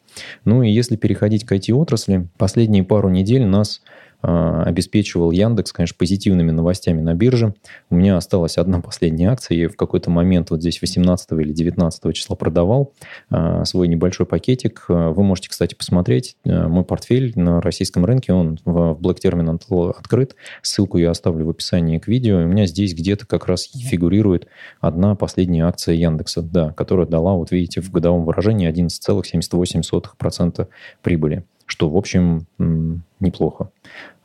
Ну 0.46 0.64
и 0.64 0.70
если 0.70 0.96
переходить 0.96 1.46
к 1.46 1.52
IT-отрасли, 1.52 2.28
последние 2.38 2.84
пару 2.84 3.10
недель 3.10 3.46
нас 3.46 3.82
обеспечивал 4.22 5.32
Яндекс, 5.32 5.72
конечно, 5.72 5.96
позитивными 5.98 6.52
новостями 6.52 7.02
на 7.02 7.14
бирже. 7.14 7.54
У 7.90 7.96
меня 7.96 8.18
осталась 8.18 8.58
одна 8.58 8.82
последняя 8.90 9.30
акция. 9.30 9.58
Я 9.58 9.70
в 9.70 9.76
какой-то 9.76 10.10
момент 10.10 10.50
вот 10.52 10.62
здесь 10.62 10.82
18 10.82 11.32
или 11.34 11.54
19 11.54 12.14
числа 12.16 12.36
продавал 12.36 12.94
а, 13.30 13.64
свой 13.66 13.88
небольшой 13.88 14.26
пакетик. 14.26 14.86
А, 14.90 15.12
вы 15.12 15.24
можете, 15.24 15.50
кстати, 15.50 15.76
посмотреть 15.76 16.36
мой 16.44 16.84
портфель 16.84 17.32
на 17.36 17.62
российском 17.62 18.06
рынке. 18.06 18.34
Он 18.34 18.60
в 18.66 18.98
Black 19.00 19.20
Terminal 19.24 19.92
открыт. 19.98 20.36
Ссылку 20.62 20.98
я 20.98 21.12
оставлю 21.12 21.46
в 21.46 21.50
описании 21.50 21.98
к 21.98 22.08
видео. 22.08 22.38
у 22.38 22.46
меня 22.46 22.66
здесь 22.66 22.94
где-то 22.94 23.26
как 23.26 23.48
раз 23.48 23.72
фигурирует 23.74 24.48
одна 24.82 25.16
последняя 25.16 25.66
акция 25.66 25.96
Яндекса, 25.96 26.42
да, 26.42 26.72
которая 26.74 27.08
дала, 27.08 27.34
вот 27.36 27.52
видите, 27.52 27.82
в 27.82 27.92
годовом 27.92 28.26
выражении 28.26 28.70
11,78% 28.70 30.68
прибыли 31.02 31.46
что, 31.70 31.90
в 31.90 31.96
общем, 31.96 32.46
неплохо. 33.20 33.70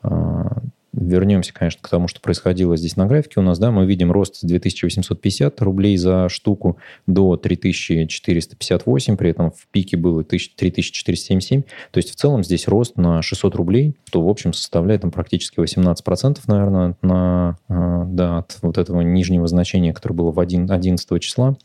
А, 0.02 0.62
вернемся, 0.96 1.52
конечно, 1.52 1.80
к 1.82 1.88
тому, 1.88 2.08
что 2.08 2.20
происходило 2.20 2.76
здесь 2.76 2.96
на 2.96 3.06
графике 3.06 3.40
у 3.40 3.42
нас, 3.42 3.58
да, 3.58 3.70
мы 3.70 3.86
видим 3.86 4.12
рост 4.12 4.36
с 4.36 4.40
2850 4.42 5.60
рублей 5.62 5.96
за 5.96 6.28
штуку 6.28 6.78
до 7.06 7.36
3458, 7.36 9.16
при 9.16 9.30
этом 9.30 9.50
в 9.50 9.66
пике 9.70 9.96
было 9.96 10.24
3477, 10.24 11.62
то 11.62 11.98
есть 11.98 12.10
в 12.10 12.14
целом 12.14 12.44
здесь 12.44 12.68
рост 12.68 12.96
на 12.96 13.22
600 13.22 13.54
рублей, 13.54 13.96
что, 14.06 14.22
в 14.22 14.28
общем, 14.28 14.52
составляет 14.52 15.02
там 15.02 15.10
практически 15.10 15.58
18%, 15.58 16.38
наверное, 16.46 16.96
на, 17.02 17.58
э, 17.68 18.02
да, 18.06 18.38
от 18.38 18.58
вот 18.62 18.78
этого 18.78 19.00
нижнего 19.00 19.46
значения, 19.48 19.92
которое 19.92 20.14
было 20.14 20.30
в 20.30 20.40
11 20.40 21.20
числа. 21.20 21.56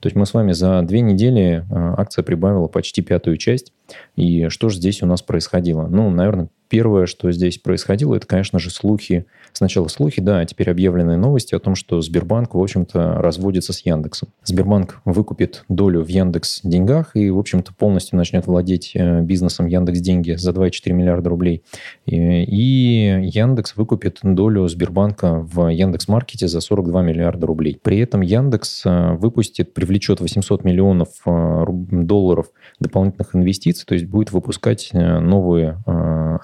То 0.00 0.06
есть 0.06 0.16
мы 0.16 0.26
с 0.26 0.34
вами 0.34 0.52
за 0.52 0.82
две 0.82 1.00
недели 1.00 1.64
э, 1.70 1.94
акция 1.98 2.22
прибавила 2.22 2.68
почти 2.68 3.02
пятую 3.02 3.36
часть. 3.38 3.72
И 4.16 4.48
что 4.48 4.68
же 4.68 4.76
здесь 4.76 5.02
у 5.02 5.06
нас 5.06 5.22
происходило? 5.22 5.86
Ну, 5.86 6.10
наверное, 6.10 6.48
первое, 6.68 7.06
что 7.06 7.30
здесь 7.30 7.58
происходило, 7.58 8.16
это, 8.16 8.26
конечно 8.26 8.58
же, 8.58 8.70
слухи. 8.70 9.26
Сначала 9.52 9.86
слухи, 9.88 10.20
да, 10.20 10.40
а 10.40 10.44
теперь 10.44 10.70
объявленные 10.70 11.16
новости 11.16 11.54
о 11.54 11.60
том, 11.60 11.76
что 11.76 12.00
Сбербанк, 12.00 12.54
в 12.54 12.60
общем-то, 12.60 13.18
разводится 13.18 13.72
с 13.72 13.86
Яндексом. 13.86 14.30
Сбербанк 14.42 15.00
выкупит 15.04 15.64
долю 15.68 16.02
в 16.02 16.08
Яндекс 16.08 16.62
деньгах 16.64 17.12
и, 17.14 17.30
в 17.30 17.38
общем-то, 17.38 17.72
полностью 17.74 18.16
начнет 18.16 18.46
владеть 18.46 18.92
э, 18.94 19.20
бизнесом 19.20 19.66
Яндекс 19.66 20.00
деньги 20.00 20.32
за 20.32 20.50
2,4 20.50 20.92
миллиарда 20.92 21.30
рублей. 21.30 21.62
И, 22.06 23.20
Яндекс 23.22 23.76
выкупит 23.76 24.18
долю 24.22 24.66
Сбербанка 24.66 25.34
в 25.34 25.68
Яндекс 25.68 26.08
Маркете 26.08 26.48
за 26.48 26.60
42 26.60 27.02
миллиарда 27.02 27.46
рублей. 27.46 27.78
При 27.82 27.98
этом 27.98 28.20
Яндекс 28.20 28.82
э, 28.84 29.12
выпустит, 29.12 29.74
привлечет 29.74 30.20
800 30.20 30.64
миллионов 30.64 31.08
э, 31.26 31.64
долларов 31.68 32.50
дополнительных 32.80 33.36
инвестиций, 33.36 33.73
то 33.86 33.94
есть 33.94 34.06
будет 34.06 34.32
выпускать 34.32 34.90
новые 34.92 35.82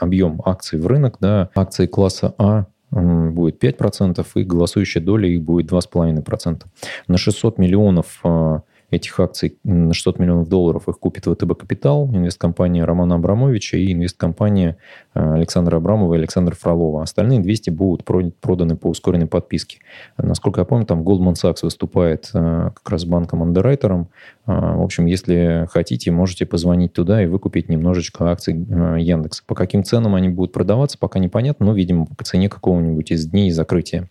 объемы 0.00 0.20
объем 0.20 0.42
акций 0.44 0.78
в 0.78 0.86
рынок, 0.86 1.16
да, 1.20 1.50
акции 1.54 1.86
класса 1.86 2.34
А 2.38 2.66
будет 2.90 3.62
5%, 3.62 4.26
и 4.34 4.42
голосующая 4.42 5.00
доля 5.00 5.28
их 5.28 5.42
будет 5.42 5.70
2,5%. 5.70 6.62
На 7.06 7.18
600 7.18 7.58
миллионов 7.58 8.18
а, 8.24 8.62
этих 8.90 9.20
акций 9.20 9.56
на 9.62 9.94
600 9.94 10.18
миллионов 10.18 10.48
долларов 10.48 10.88
их 10.88 10.98
купит 10.98 11.26
ВТБ 11.26 11.56
Капитал, 11.56 12.08
инвесткомпания 12.12 12.84
Романа 12.84 13.14
Абрамовича 13.14 13.76
и 13.76 13.92
инвесткомпания 13.92 14.76
э, 15.14 15.34
Александра 15.34 15.76
Абрамова 15.76 16.14
и 16.14 16.18
Александра 16.18 16.54
Фролова. 16.56 17.02
Остальные 17.02 17.40
200 17.40 17.70
будут 17.70 18.04
проданы 18.04 18.76
по 18.76 18.88
ускоренной 18.88 19.28
подписке. 19.28 19.78
Насколько 20.18 20.62
я 20.62 20.64
помню, 20.64 20.86
там 20.86 21.02
Goldman 21.02 21.34
Sachs 21.34 21.60
выступает 21.62 22.30
э, 22.34 22.70
как 22.74 22.90
раз 22.90 23.04
банком-андеррайтером. 23.04 24.08
Э, 24.50 24.76
в 24.76 24.82
общем, 24.82 25.06
если 25.06 25.66
хотите, 25.70 26.10
можете 26.10 26.46
позвонить 26.46 26.92
туда 26.92 27.22
и 27.22 27.26
выкупить 27.26 27.68
немножечко 27.68 28.30
акций 28.30 28.54
Яндекса. 28.54 29.42
По 29.46 29.54
каким 29.54 29.84
ценам 29.84 30.14
они 30.14 30.28
будут 30.28 30.52
продаваться, 30.52 30.98
пока 30.98 31.18
непонятно, 31.18 31.66
но, 31.66 31.72
видимо, 31.72 32.06
по 32.06 32.24
цене 32.24 32.48
какого-нибудь 32.48 33.10
из 33.12 33.26
дней 33.26 33.50
закрытия. 33.50 34.08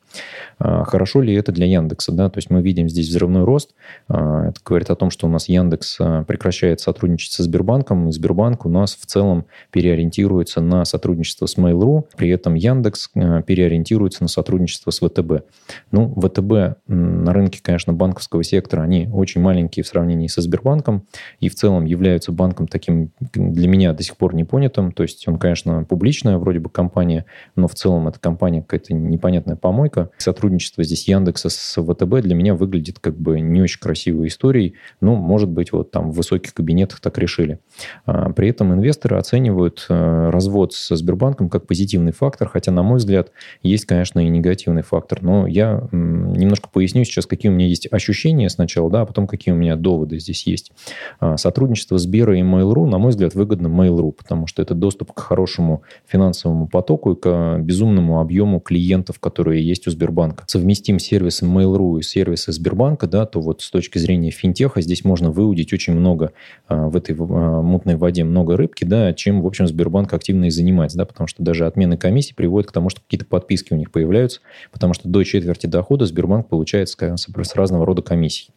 Хорошо 0.60 1.22
ли 1.22 1.34
это 1.34 1.52
для 1.52 1.66
Яндекса? 1.66 2.12
Да? 2.12 2.30
То 2.30 2.38
есть 2.38 2.50
мы 2.50 2.62
видим 2.62 2.90
здесь 2.90 3.10
взрывной 3.10 3.44
рост. 3.44 3.72
Это 4.08 4.54
говорит 4.66 4.90
о 4.90 4.96
том, 4.96 5.10
что 5.10 5.28
у 5.28 5.30
нас 5.30 5.50
Яндекс 5.50 5.98
прекращает 6.28 6.80
сотрудничать 6.80 7.32
со 7.32 7.44
Сбербанком, 7.44 8.10
и 8.10 8.12
Сбербанк 8.12 8.66
у 8.66 8.70
нас 8.70 8.96
в 8.96 9.06
целом 9.06 9.46
переориентируется 9.72 10.62
на 10.62 10.86
сотрудничество 10.86 11.46
с 11.46 11.58
Mail.ru, 11.58 12.06
при 12.16 12.30
этом 12.30 12.56
Яндекс 12.56 13.10
переориентируется 13.14 14.24
на 14.24 14.28
сотрудничество 14.28 14.92
с 14.92 15.00
ВТБ. 15.00 15.46
Ну, 15.92 16.14
ВТБ 16.16 16.78
на 16.88 17.34
рынке, 17.34 17.60
конечно, 17.62 17.94
банковского 17.94 18.44
сектора, 18.44 18.82
они 18.82 19.10
очень 19.12 19.42
маленькие 19.42 19.84
в 19.84 19.88
сравнении 19.88 20.28
со 20.30 20.42
Сбербанком, 20.42 21.06
и 21.40 21.50
в 21.50 21.56
целом 21.56 21.86
являются 21.86 22.32
банком 22.32 22.68
таким 22.68 23.12
для 23.34 23.68
меня 23.68 23.94
до 23.94 24.04
сих 24.04 24.18
пор 24.18 24.36
непонятым, 24.36 24.92
то 24.92 25.04
есть 25.04 25.28
он, 25.28 25.38
конечно, 25.38 25.84
публичная 25.84 26.38
вроде 26.38 26.60
бы 26.60 26.70
компания, 26.70 27.26
но 27.56 27.68
в 27.68 27.76
целом 27.76 28.08
эта 28.08 28.20
компания 28.20 28.62
какая-то 28.62 28.94
непонятная 28.94 29.56
помойка. 29.56 30.10
Сотрудничество 30.18 30.84
здесь 30.84 31.08
Яндекса 31.08 31.50
с 31.50 31.82
ВТБ 31.82 32.22
для 32.22 32.36
меня 32.36 32.56
выглядит 32.56 33.00
как 33.00 33.18
бы 33.18 33.40
не 33.40 33.62
очень 33.62 33.80
красивой 33.80 34.28
историей, 34.28 34.40
историй, 34.50 34.76
ну, 35.02 35.16
может 35.16 35.50
быть, 35.50 35.72
вот 35.72 35.92
там 35.92 36.12
в 36.12 36.16
высоких 36.16 36.54
кабинетах 36.54 37.00
так 37.00 37.18
решили. 37.18 37.60
А, 38.06 38.32
при 38.32 38.50
этом 38.50 38.74
инвесторы 38.74 39.18
оценивают 39.18 39.86
э, 39.90 40.30
развод 40.30 40.74
со 40.74 40.96
Сбербанком 40.96 41.50
как 41.50 41.68
позитивный 41.68 42.12
фактор, 42.12 42.50
хотя, 42.50 42.72
на 42.72 42.84
мой 42.84 42.98
взгляд, 42.98 43.32
есть, 43.62 43.86
конечно, 43.86 44.20
и 44.20 44.30
негативный 44.30 44.82
фактор. 44.82 45.22
Но 45.22 45.48
я 45.48 45.88
немножко 45.92 46.70
поясню 46.72 47.04
сейчас, 47.04 47.26
какие 47.26 47.52
у 47.52 47.56
меня 47.56 47.68
есть 47.68 47.88
ощущения 47.92 48.50
сначала, 48.50 48.90
да, 48.90 49.02
а 49.02 49.06
потом 49.06 49.28
какие 49.28 49.54
у 49.54 49.58
меня 49.58 49.76
доводы 49.76 50.09
здесь 50.18 50.48
есть. 50.48 50.72
А, 51.20 51.38
сотрудничество 51.38 51.98
Сбера 51.98 52.38
и 52.38 52.42
Mail.ru, 52.42 52.86
на 52.88 52.98
мой 52.98 53.10
взгляд, 53.10 53.36
выгодно 53.36 53.68
Mail.ru, 53.68 54.12
потому 54.12 54.48
что 54.48 54.62
это 54.62 54.74
доступ 54.74 55.14
к 55.14 55.20
хорошему 55.20 55.84
финансовому 56.08 56.68
потоку 56.68 57.14
и 57.14 57.16
к 57.20 57.60
безумному 57.60 58.20
объему 58.20 58.60
клиентов, 58.60 59.20
которые 59.20 59.66
есть 59.66 59.88
у 59.88 59.92
Сбербанка. 59.92 60.44
Совместим 60.48 61.00
сервисы 61.00 61.46
Mail.ru 61.46 62.00
и 62.00 62.02
сервисы 62.02 62.52
Сбербанка, 62.52 63.08
да, 63.08 63.26
то 63.26 63.42
вот 63.42 63.62
с 63.62 63.70
точки 63.70 63.98
зрения 63.98 64.32
финтеха 64.32 64.82
здесь 64.82 65.04
можно 65.04 65.32
выудить 65.32 65.74
очень 65.74 65.94
много 65.94 66.32
а, 66.68 66.88
в 66.88 66.96
этой 66.96 67.16
а, 67.18 67.62
мутной 67.62 67.96
воде, 67.96 68.24
много 68.24 68.58
рыбки, 68.58 68.84
да, 68.84 69.14
чем, 69.14 69.42
в 69.42 69.48
общем, 69.48 69.68
Сбербанк 69.68 70.14
активно 70.14 70.46
и 70.46 70.50
занимается, 70.50 70.98
да, 70.98 71.06
потому 71.06 71.28
что 71.28 71.44
даже 71.44 71.66
отмены 71.66 71.98
комиссии 71.98 72.34
приводят 72.34 72.70
к 72.70 72.74
тому, 72.74 72.90
что 72.90 73.02
какие-то 73.02 73.26
подписки 73.26 73.74
у 73.74 73.78
них 73.78 73.92
появляются, 73.92 74.40
потому 74.72 74.94
что 74.94 75.08
до 75.10 75.24
четверти 75.24 75.68
дохода 75.68 76.06
Сбербанк 76.06 76.48
получает 76.48 76.90
с 76.90 77.56
разного 77.56 77.86
рода 77.86 78.02
комиссий. 78.02 78.50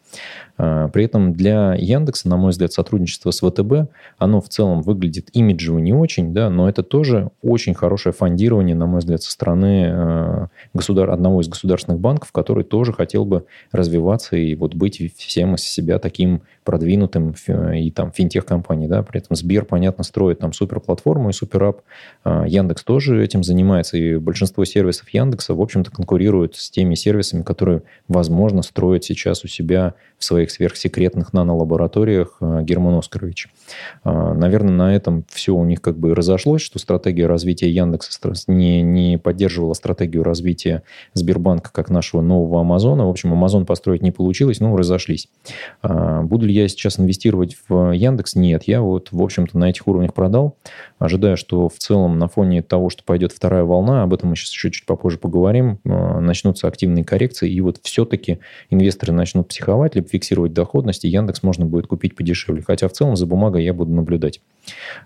А, 0.57 0.87
при 0.89 1.05
этом 1.05 1.33
для 1.33 1.73
Яндекса, 1.73 2.29
на 2.29 2.37
мой 2.37 2.51
взгляд, 2.51 2.71
сотрудничество 2.73 3.31
с 3.31 3.39
ВТБ, 3.39 3.89
оно 4.17 4.41
в 4.41 4.49
целом 4.49 4.81
выглядит 4.81 5.29
имиджево 5.33 5.79
не 5.79 5.93
очень, 5.93 6.33
да, 6.33 6.49
но 6.49 6.69
это 6.69 6.83
тоже 6.83 7.29
очень 7.41 7.73
хорошее 7.73 8.13
фондирование, 8.13 8.75
на 8.75 8.85
мой 8.85 8.99
взгляд, 8.99 9.23
со 9.23 9.31
стороны 9.31 10.49
государ... 10.73 11.09
одного 11.09 11.41
из 11.41 11.47
государственных 11.47 11.99
банков, 11.99 12.31
который 12.31 12.63
тоже 12.63 12.93
хотел 12.93 13.25
бы 13.25 13.45
развиваться 13.71 14.35
и 14.35 14.55
вот 14.55 14.75
быть 14.75 15.01
всем 15.17 15.55
из 15.55 15.61
себя 15.61 15.99
таким 15.99 16.41
продвинутым 16.63 17.35
и 17.75 17.91
там 17.91 18.11
финтех-компанией, 18.11 18.87
да, 18.87 19.03
при 19.03 19.19
этом 19.19 19.35
Сбер, 19.35 19.65
понятно, 19.65 20.03
строит 20.03 20.39
там 20.39 20.53
суперплатформу 20.53 21.29
и 21.29 21.33
суперап, 21.33 21.81
а, 22.23 22.45
Яндекс 22.47 22.83
тоже 22.83 23.23
этим 23.23 23.43
занимается, 23.43 23.97
и 23.97 24.17
большинство 24.17 24.63
сервисов 24.65 25.09
Яндекса, 25.09 25.53
в 25.53 25.61
общем-то, 25.61 25.91
конкурируют 25.91 26.55
с 26.55 26.69
теми 26.69 26.95
сервисами, 26.95 27.43
которые, 27.43 27.83
возможно, 28.07 28.61
строят 28.61 29.03
сейчас 29.03 29.43
у 29.43 29.47
себя 29.47 29.93
в 30.17 30.23
своих 30.51 30.73
сверхсекретных 30.73 31.33
нанолабораториях 31.33 32.37
а, 32.39 32.61
Герман 32.61 32.95
Оскарович. 32.95 33.49
А, 34.03 34.33
наверное, 34.33 34.73
на 34.73 34.95
этом 34.95 35.25
все 35.29 35.53
у 35.55 35.63
них 35.63 35.81
как 35.81 35.97
бы 35.97 36.15
разошлось, 36.15 36.61
что 36.61 36.79
стратегия 36.79 37.27
развития 37.27 37.69
Яндекса 37.69 38.33
не, 38.47 38.81
не 38.81 39.17
поддерживала 39.17 39.73
стратегию 39.73 40.23
развития 40.23 40.83
Сбербанка 41.13 41.71
как 41.71 41.89
нашего 41.89 42.21
нового 42.21 42.61
Амазона. 42.61 43.05
В 43.05 43.09
общем, 43.09 43.33
Амазон 43.33 43.65
построить 43.65 44.01
не 44.01 44.11
получилось, 44.11 44.59
ну, 44.59 44.75
разошлись. 44.75 45.29
Буду 45.81 46.45
ли 46.45 46.53
я 46.53 46.67
сейчас 46.67 46.99
инвестировать 46.99 47.57
в 47.67 47.91
Яндекс? 47.91 48.35
Нет. 48.35 48.63
Я 48.63 48.81
вот, 48.81 49.09
в 49.11 49.21
общем-то, 49.21 49.57
на 49.57 49.69
этих 49.69 49.87
уровнях 49.87 50.13
продал, 50.13 50.57
ожидая, 50.99 51.35
что 51.35 51.69
в 51.69 51.77
целом 51.77 52.17
на 52.19 52.27
фоне 52.27 52.61
того, 52.61 52.89
что 52.89 53.03
пойдет 53.03 53.31
вторая 53.31 53.63
волна, 53.63 54.03
об 54.03 54.13
этом 54.13 54.29
мы 54.29 54.35
сейчас 54.35 54.51
еще 54.51 54.71
чуть 54.71 54.85
попозже 54.85 55.17
поговорим, 55.17 55.79
начнутся 55.83 56.67
активные 56.67 57.03
коррекции, 57.03 57.51
и 57.51 57.61
вот 57.61 57.79
все-таки 57.83 58.39
инвесторы 58.69 59.13
начнут 59.13 59.47
психовать, 59.47 59.95
либо 59.95 60.07
фиксировать 60.07 60.32
доходность, 60.35 61.05
и 61.05 61.09
Яндекс 61.09 61.43
можно 61.43 61.65
будет 61.65 61.87
купить 61.87 62.15
подешевле. 62.15 62.63
Хотя 62.65 62.87
в 62.87 62.93
целом 62.93 63.15
за 63.15 63.25
бумагой 63.25 63.63
я 63.63 63.73
буду 63.73 63.91
наблюдать. 63.91 64.41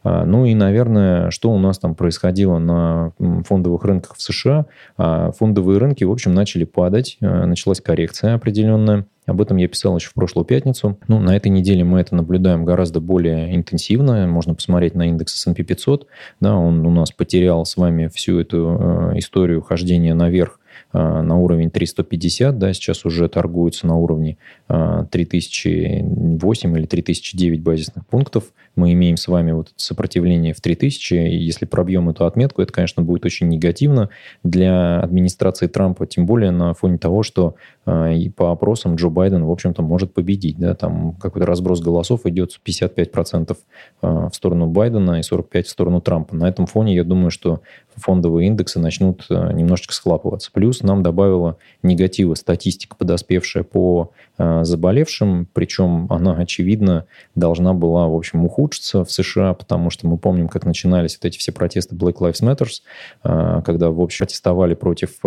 А, 0.04 0.26
ну 0.26 0.46
и, 0.46 0.54
наверное, 0.56 1.32
что 1.32 1.52
у 1.52 1.60
нас 1.60 1.80
там 1.80 1.96
происходило 1.96 2.58
на 2.58 3.12
фондовых 3.46 3.84
рынках 3.84 4.16
в 4.16 4.22
США? 4.22 4.66
А, 4.98 5.32
фондовые 5.32 5.80
рынки, 5.80 6.04
в 6.04 6.12
общем, 6.12 6.34
начали 6.34 6.64
падать, 6.64 7.18
началась 7.20 7.82
коррекция 7.82 8.36
определенная. 8.36 9.06
Об 9.28 9.42
этом 9.42 9.58
я 9.58 9.68
писал 9.68 9.98
еще 9.98 10.10
в 10.10 10.14
прошлую 10.14 10.46
пятницу. 10.46 10.98
Ну, 11.10 11.20
на 11.20 11.36
этой 11.36 11.50
неделе 11.50 11.84
мы 11.84 12.00
это 12.00 12.16
наблюдаем 12.16 12.64
гораздо 12.64 13.02
более 13.02 13.54
интенсивно. 13.56 14.26
Можно 14.26 14.56
посмотреть 14.56 14.96
на 14.96 15.10
индекс 15.10 15.36
S&P 15.36 15.64
500. 15.64 16.08
Да, 16.40 16.56
он 16.56 16.86
у 16.86 16.92
нас 16.92 17.12
потерял 17.12 17.66
с 17.66 17.76
вами 17.76 18.08
всю 18.08 18.40
эту 18.40 19.12
э, 19.14 19.20
историю 19.20 19.62
хождения 19.62 20.16
наверх 20.16 20.60
на 20.94 21.38
уровень 21.38 21.70
350, 21.70 22.58
да, 22.58 22.74
сейчас 22.74 23.06
уже 23.06 23.28
торгуется 23.30 23.86
на 23.88 23.98
уровне 23.98 24.38
3008 24.68 26.76
э, 26.76 26.80
или 26.80 26.86
3009 26.86 27.62
базисных 27.62 28.06
пунктов. 28.06 28.54
Мы 28.78 28.94
имеем 28.94 29.18
с 29.18 29.28
вами 29.28 29.52
вот 29.54 29.74
сопротивление 29.76 30.54
в 30.54 30.62
3000, 30.62 31.14
и 31.16 31.36
если 31.36 31.66
пробьем 31.66 32.10
эту 32.10 32.26
отметку, 32.28 32.62
это, 32.62 32.72
конечно, 32.72 33.02
будет 33.02 33.26
очень 33.26 33.48
негативно 33.50 34.10
для 34.44 35.00
администрации 35.00 35.66
Трампа, 35.66 36.06
тем 36.06 36.28
более 36.28 36.52
на 36.52 36.76
фоне 36.76 37.00
того, 37.00 37.24
что 37.24 37.56
а, 37.88 38.12
и 38.12 38.30
по 38.30 38.52
опросам 38.52 38.96
Джо 38.96 39.10
Байден, 39.10 39.46
в 39.46 39.52
общем-то, 39.52 39.82
может 39.82 40.14
победить. 40.14 40.60
Да? 40.60 40.76
Там 40.76 41.14
какой-то 41.14 41.48
разброс 41.48 41.82
голосов 41.82 42.28
идет 42.28 42.52
55% 42.64 43.58
а, 44.02 44.30
в 44.30 44.36
сторону 44.36 44.68
Байдена 44.68 45.20
и 45.20 45.22
45% 45.22 45.64
в 45.64 45.70
сторону 45.70 46.00
Трампа. 46.00 46.36
На 46.36 46.48
этом 46.48 46.68
фоне 46.68 46.94
я 46.94 47.04
думаю, 47.04 47.32
что 47.32 47.62
фондовые 47.96 48.48
индексы 48.48 48.80
начнут 48.80 49.26
а, 49.32 49.52
немножечко 49.54 49.96
схлапываться. 49.96 50.52
Плюс 50.54 50.84
нам 50.84 51.02
добавила 51.02 51.58
негатива 51.82 52.36
статистика, 52.36 52.96
подоспевшая 52.96 53.64
по 53.64 54.12
заболевшим, 54.38 55.48
причем 55.52 56.06
она, 56.12 56.36
очевидно, 56.36 57.06
должна 57.34 57.74
была, 57.74 58.08
в 58.08 58.14
общем, 58.14 58.46
ухудшиться 58.46 58.67
улучшится 58.68 59.04
в 59.04 59.12
США, 59.12 59.54
потому 59.54 59.90
что 59.90 60.08
мы 60.08 60.18
помним, 60.18 60.48
как 60.50 60.66
начинались 60.66 61.18
вот 61.18 61.26
эти 61.26 61.38
все 61.38 61.52
протесты 61.52 61.96
Black 61.96 62.16
Lives 62.16 62.42
Matter, 62.42 63.62
когда, 63.64 63.90
в 63.90 64.02
общем, 64.02 64.26
протестовали 64.26 64.74
против 64.76 65.20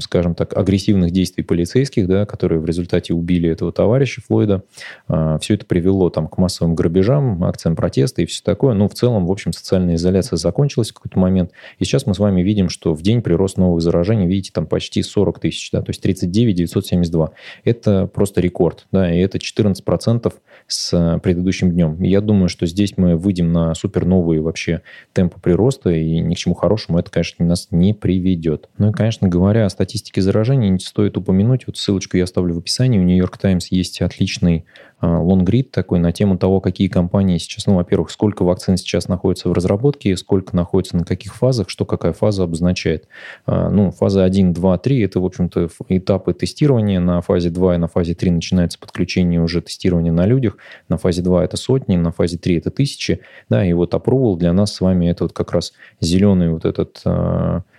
скажем 0.00 0.34
так, 0.34 0.56
агрессивных 0.56 1.12
действий 1.12 1.44
полицейских, 1.44 2.06
да, 2.08 2.26
которые 2.26 2.60
в 2.60 2.64
результате 2.64 3.14
убили 3.14 3.48
этого 3.48 3.72
товарища 3.72 4.20
Флойда. 4.26 4.62
А, 5.06 5.38
все 5.38 5.54
это 5.54 5.64
привело 5.64 6.10
там, 6.10 6.26
к 6.26 6.38
массовым 6.38 6.74
грабежам, 6.74 7.44
акциям 7.44 7.76
протеста 7.76 8.22
и 8.22 8.26
все 8.26 8.42
такое. 8.42 8.74
Ну, 8.74 8.88
в 8.88 8.94
целом, 8.94 9.26
в 9.26 9.32
общем, 9.32 9.52
социальная 9.52 9.94
изоляция 9.94 10.36
закончилась 10.36 10.90
в 10.90 10.94
какой-то 10.94 11.18
момент. 11.18 11.52
И 11.78 11.84
сейчас 11.84 12.06
мы 12.06 12.14
с 12.14 12.18
вами 12.18 12.42
видим, 12.42 12.68
что 12.68 12.94
в 12.94 13.02
день 13.02 13.22
прирост 13.22 13.58
новых 13.58 13.80
заражений, 13.80 14.26
видите, 14.26 14.50
там 14.52 14.66
почти 14.66 15.02
40 15.02 15.38
тысяч, 15.38 15.70
да, 15.70 15.82
то 15.82 15.90
есть 15.90 16.02
39 16.02 16.56
972. 16.56 17.30
Это 17.64 18.06
просто 18.06 18.40
рекорд, 18.40 18.86
да, 18.90 19.12
и 19.12 19.18
это 19.20 19.38
14% 19.38 20.32
с 20.66 21.20
предыдущим 21.22 21.70
днем. 21.70 22.02
И 22.02 22.08
я 22.08 22.20
думаю, 22.20 22.48
что 22.48 22.66
здесь 22.66 22.94
мы 22.96 23.16
выйдем 23.16 23.52
на 23.52 23.74
супер 23.74 24.04
новые 24.04 24.40
вообще 24.40 24.82
темпы 25.12 25.40
прироста, 25.40 25.90
и 25.90 26.20
ни 26.20 26.34
к 26.34 26.38
чему 26.38 26.54
хорошему 26.54 26.98
это, 26.98 27.10
конечно, 27.10 27.44
нас 27.44 27.68
не 27.70 27.94
приведет. 27.94 28.68
Ну 28.78 28.90
и, 28.90 28.92
конечно, 28.92 29.27
говоря 29.28 29.66
о 29.66 29.70
статистике 29.70 30.20
заражений, 30.20 30.78
стоит 30.80 31.16
упомянуть, 31.16 31.66
вот 31.66 31.76
ссылочку 31.76 32.16
я 32.16 32.24
оставлю 32.24 32.54
в 32.54 32.58
описании, 32.58 32.98
у 32.98 33.02
Нью-Йорк 33.02 33.38
Таймс 33.38 33.68
есть 33.68 34.00
отличный 34.00 34.64
лонгрид 35.00 35.70
такой 35.70 36.00
на 36.00 36.12
тему 36.12 36.36
того, 36.38 36.60
какие 36.60 36.88
компании 36.88 37.38
сейчас, 37.38 37.66
ну, 37.66 37.76
во-первых, 37.76 38.10
сколько 38.10 38.42
вакцин 38.42 38.76
сейчас 38.76 39.06
находится 39.06 39.48
в 39.48 39.52
разработке, 39.52 40.16
сколько 40.16 40.56
находится 40.56 40.96
на 40.96 41.04
каких 41.04 41.36
фазах, 41.36 41.70
что 41.70 41.84
какая 41.84 42.12
фаза 42.12 42.42
обозначает. 42.42 43.06
А, 43.46 43.70
ну, 43.70 43.92
фаза 43.92 44.24
1, 44.24 44.52
2, 44.52 44.78
3– 44.78 45.00
это, 45.02 45.20
в 45.20 45.24
общем-то, 45.24 45.68
этапы 45.88 46.34
тестирования. 46.34 46.98
На 46.98 47.20
фазе 47.20 47.50
2 47.50 47.76
и 47.76 47.78
на 47.78 47.86
фазе 47.86 48.14
3 48.14 48.30
начинается 48.32 48.78
подключение 48.78 49.40
уже 49.40 49.60
тестирования 49.60 50.12
на 50.12 50.26
людях. 50.26 50.56
На 50.88 50.96
фазе 50.96 51.22
2 51.22 51.44
это 51.44 51.56
сотни, 51.56 51.96
на 51.96 52.10
фазе 52.10 52.36
3 52.36 52.58
это 52.58 52.70
тысячи. 52.70 53.20
Да, 53.48 53.64
и 53.64 53.72
вот 53.74 53.94
approval 53.94 54.36
для 54.36 54.52
нас 54.52 54.74
с 54.74 54.80
вами 54.80 55.06
это 55.06 55.24
вот 55.24 55.32
как 55.32 55.52
раз 55.52 55.74
зеленый 56.00 56.50
вот 56.50 56.64
этот 56.64 57.02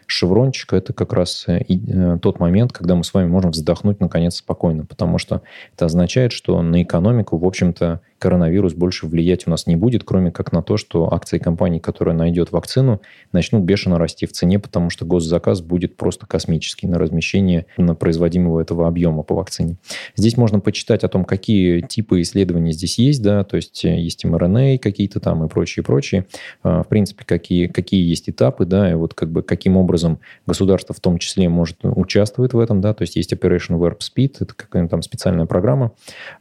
а, 0.09 0.11
шеврончик, 0.11 0.73
это 0.73 0.93
как 0.93 1.13
раз 1.13 1.45
э, 1.47 1.61
э, 1.67 2.17
тот 2.21 2.39
момент, 2.39 2.73
когда 2.73 2.95
мы 2.95 3.03
с 3.03 3.13
вами 3.13 3.27
можем 3.27 3.51
вздохнуть 3.51 3.99
наконец 3.99 4.37
спокойно, 4.37 4.85
потому 4.85 5.17
что 5.17 5.41
это 5.75 5.85
означает, 5.85 6.31
что 6.31 6.61
на 6.61 6.81
экономику, 6.83 7.37
в 7.37 7.45
общем-то, 7.45 8.01
коронавирус 8.19 8.73
больше 8.73 9.07
влиять 9.07 9.47
у 9.47 9.49
нас 9.49 9.65
не 9.65 9.75
будет, 9.75 10.03
кроме 10.03 10.31
как 10.31 10.51
на 10.51 10.61
то, 10.61 10.77
что 10.77 11.11
акции 11.11 11.39
компании, 11.39 11.79
которая 11.79 12.15
найдет 12.15 12.51
вакцину, 12.51 13.01
начнут 13.31 13.63
бешено 13.63 13.97
расти 13.97 14.25
в 14.25 14.31
цене, 14.31 14.59
потому 14.59 14.89
что 14.89 15.05
госзаказ 15.05 15.61
будет 15.61 15.95
просто 15.95 16.27
космический 16.27 16.87
на 16.87 16.99
размещение 16.99 17.65
на 17.77 17.95
производимого 17.95 18.59
этого 18.59 18.87
объема 18.87 19.23
по 19.23 19.35
вакцине. 19.35 19.77
Здесь 20.15 20.37
можно 20.37 20.59
почитать 20.59 21.03
о 21.03 21.07
том, 21.07 21.25
какие 21.25 21.81
типы 21.81 22.21
исследований 22.21 22.73
здесь 22.73 22.99
есть, 22.99 23.23
да, 23.23 23.43
то 23.43 23.55
есть 23.55 23.83
э, 23.85 23.99
есть 23.99 24.25
mRNA 24.25 24.77
какие-то 24.77 25.19
там 25.19 25.45
и 25.45 25.47
прочие, 25.47 25.83
прочие. 25.83 26.25
А, 26.61 26.83
в 26.83 26.87
принципе, 26.87 27.23
какие, 27.25 27.67
какие 27.67 28.07
есть 28.07 28.29
этапы, 28.29 28.65
да, 28.65 28.91
и 28.91 28.93
вот 28.93 29.13
как 29.13 29.31
бы 29.31 29.41
каким 29.43 29.77
образом 29.77 30.19
государство 30.45 30.93
в 30.93 30.99
том 30.99 31.17
числе 31.17 31.47
может 31.47 31.77
участвовать 31.83 32.53
в 32.53 32.59
этом, 32.59 32.81
да, 32.81 32.93
то 32.93 33.03
есть 33.03 33.15
есть 33.15 33.31
Operation 33.33 33.79
Warp 33.79 33.99
Speed, 33.99 34.37
это 34.41 34.53
какая-то 34.53 34.89
там 34.89 35.01
специальная 35.01 35.45
программа, 35.45 35.93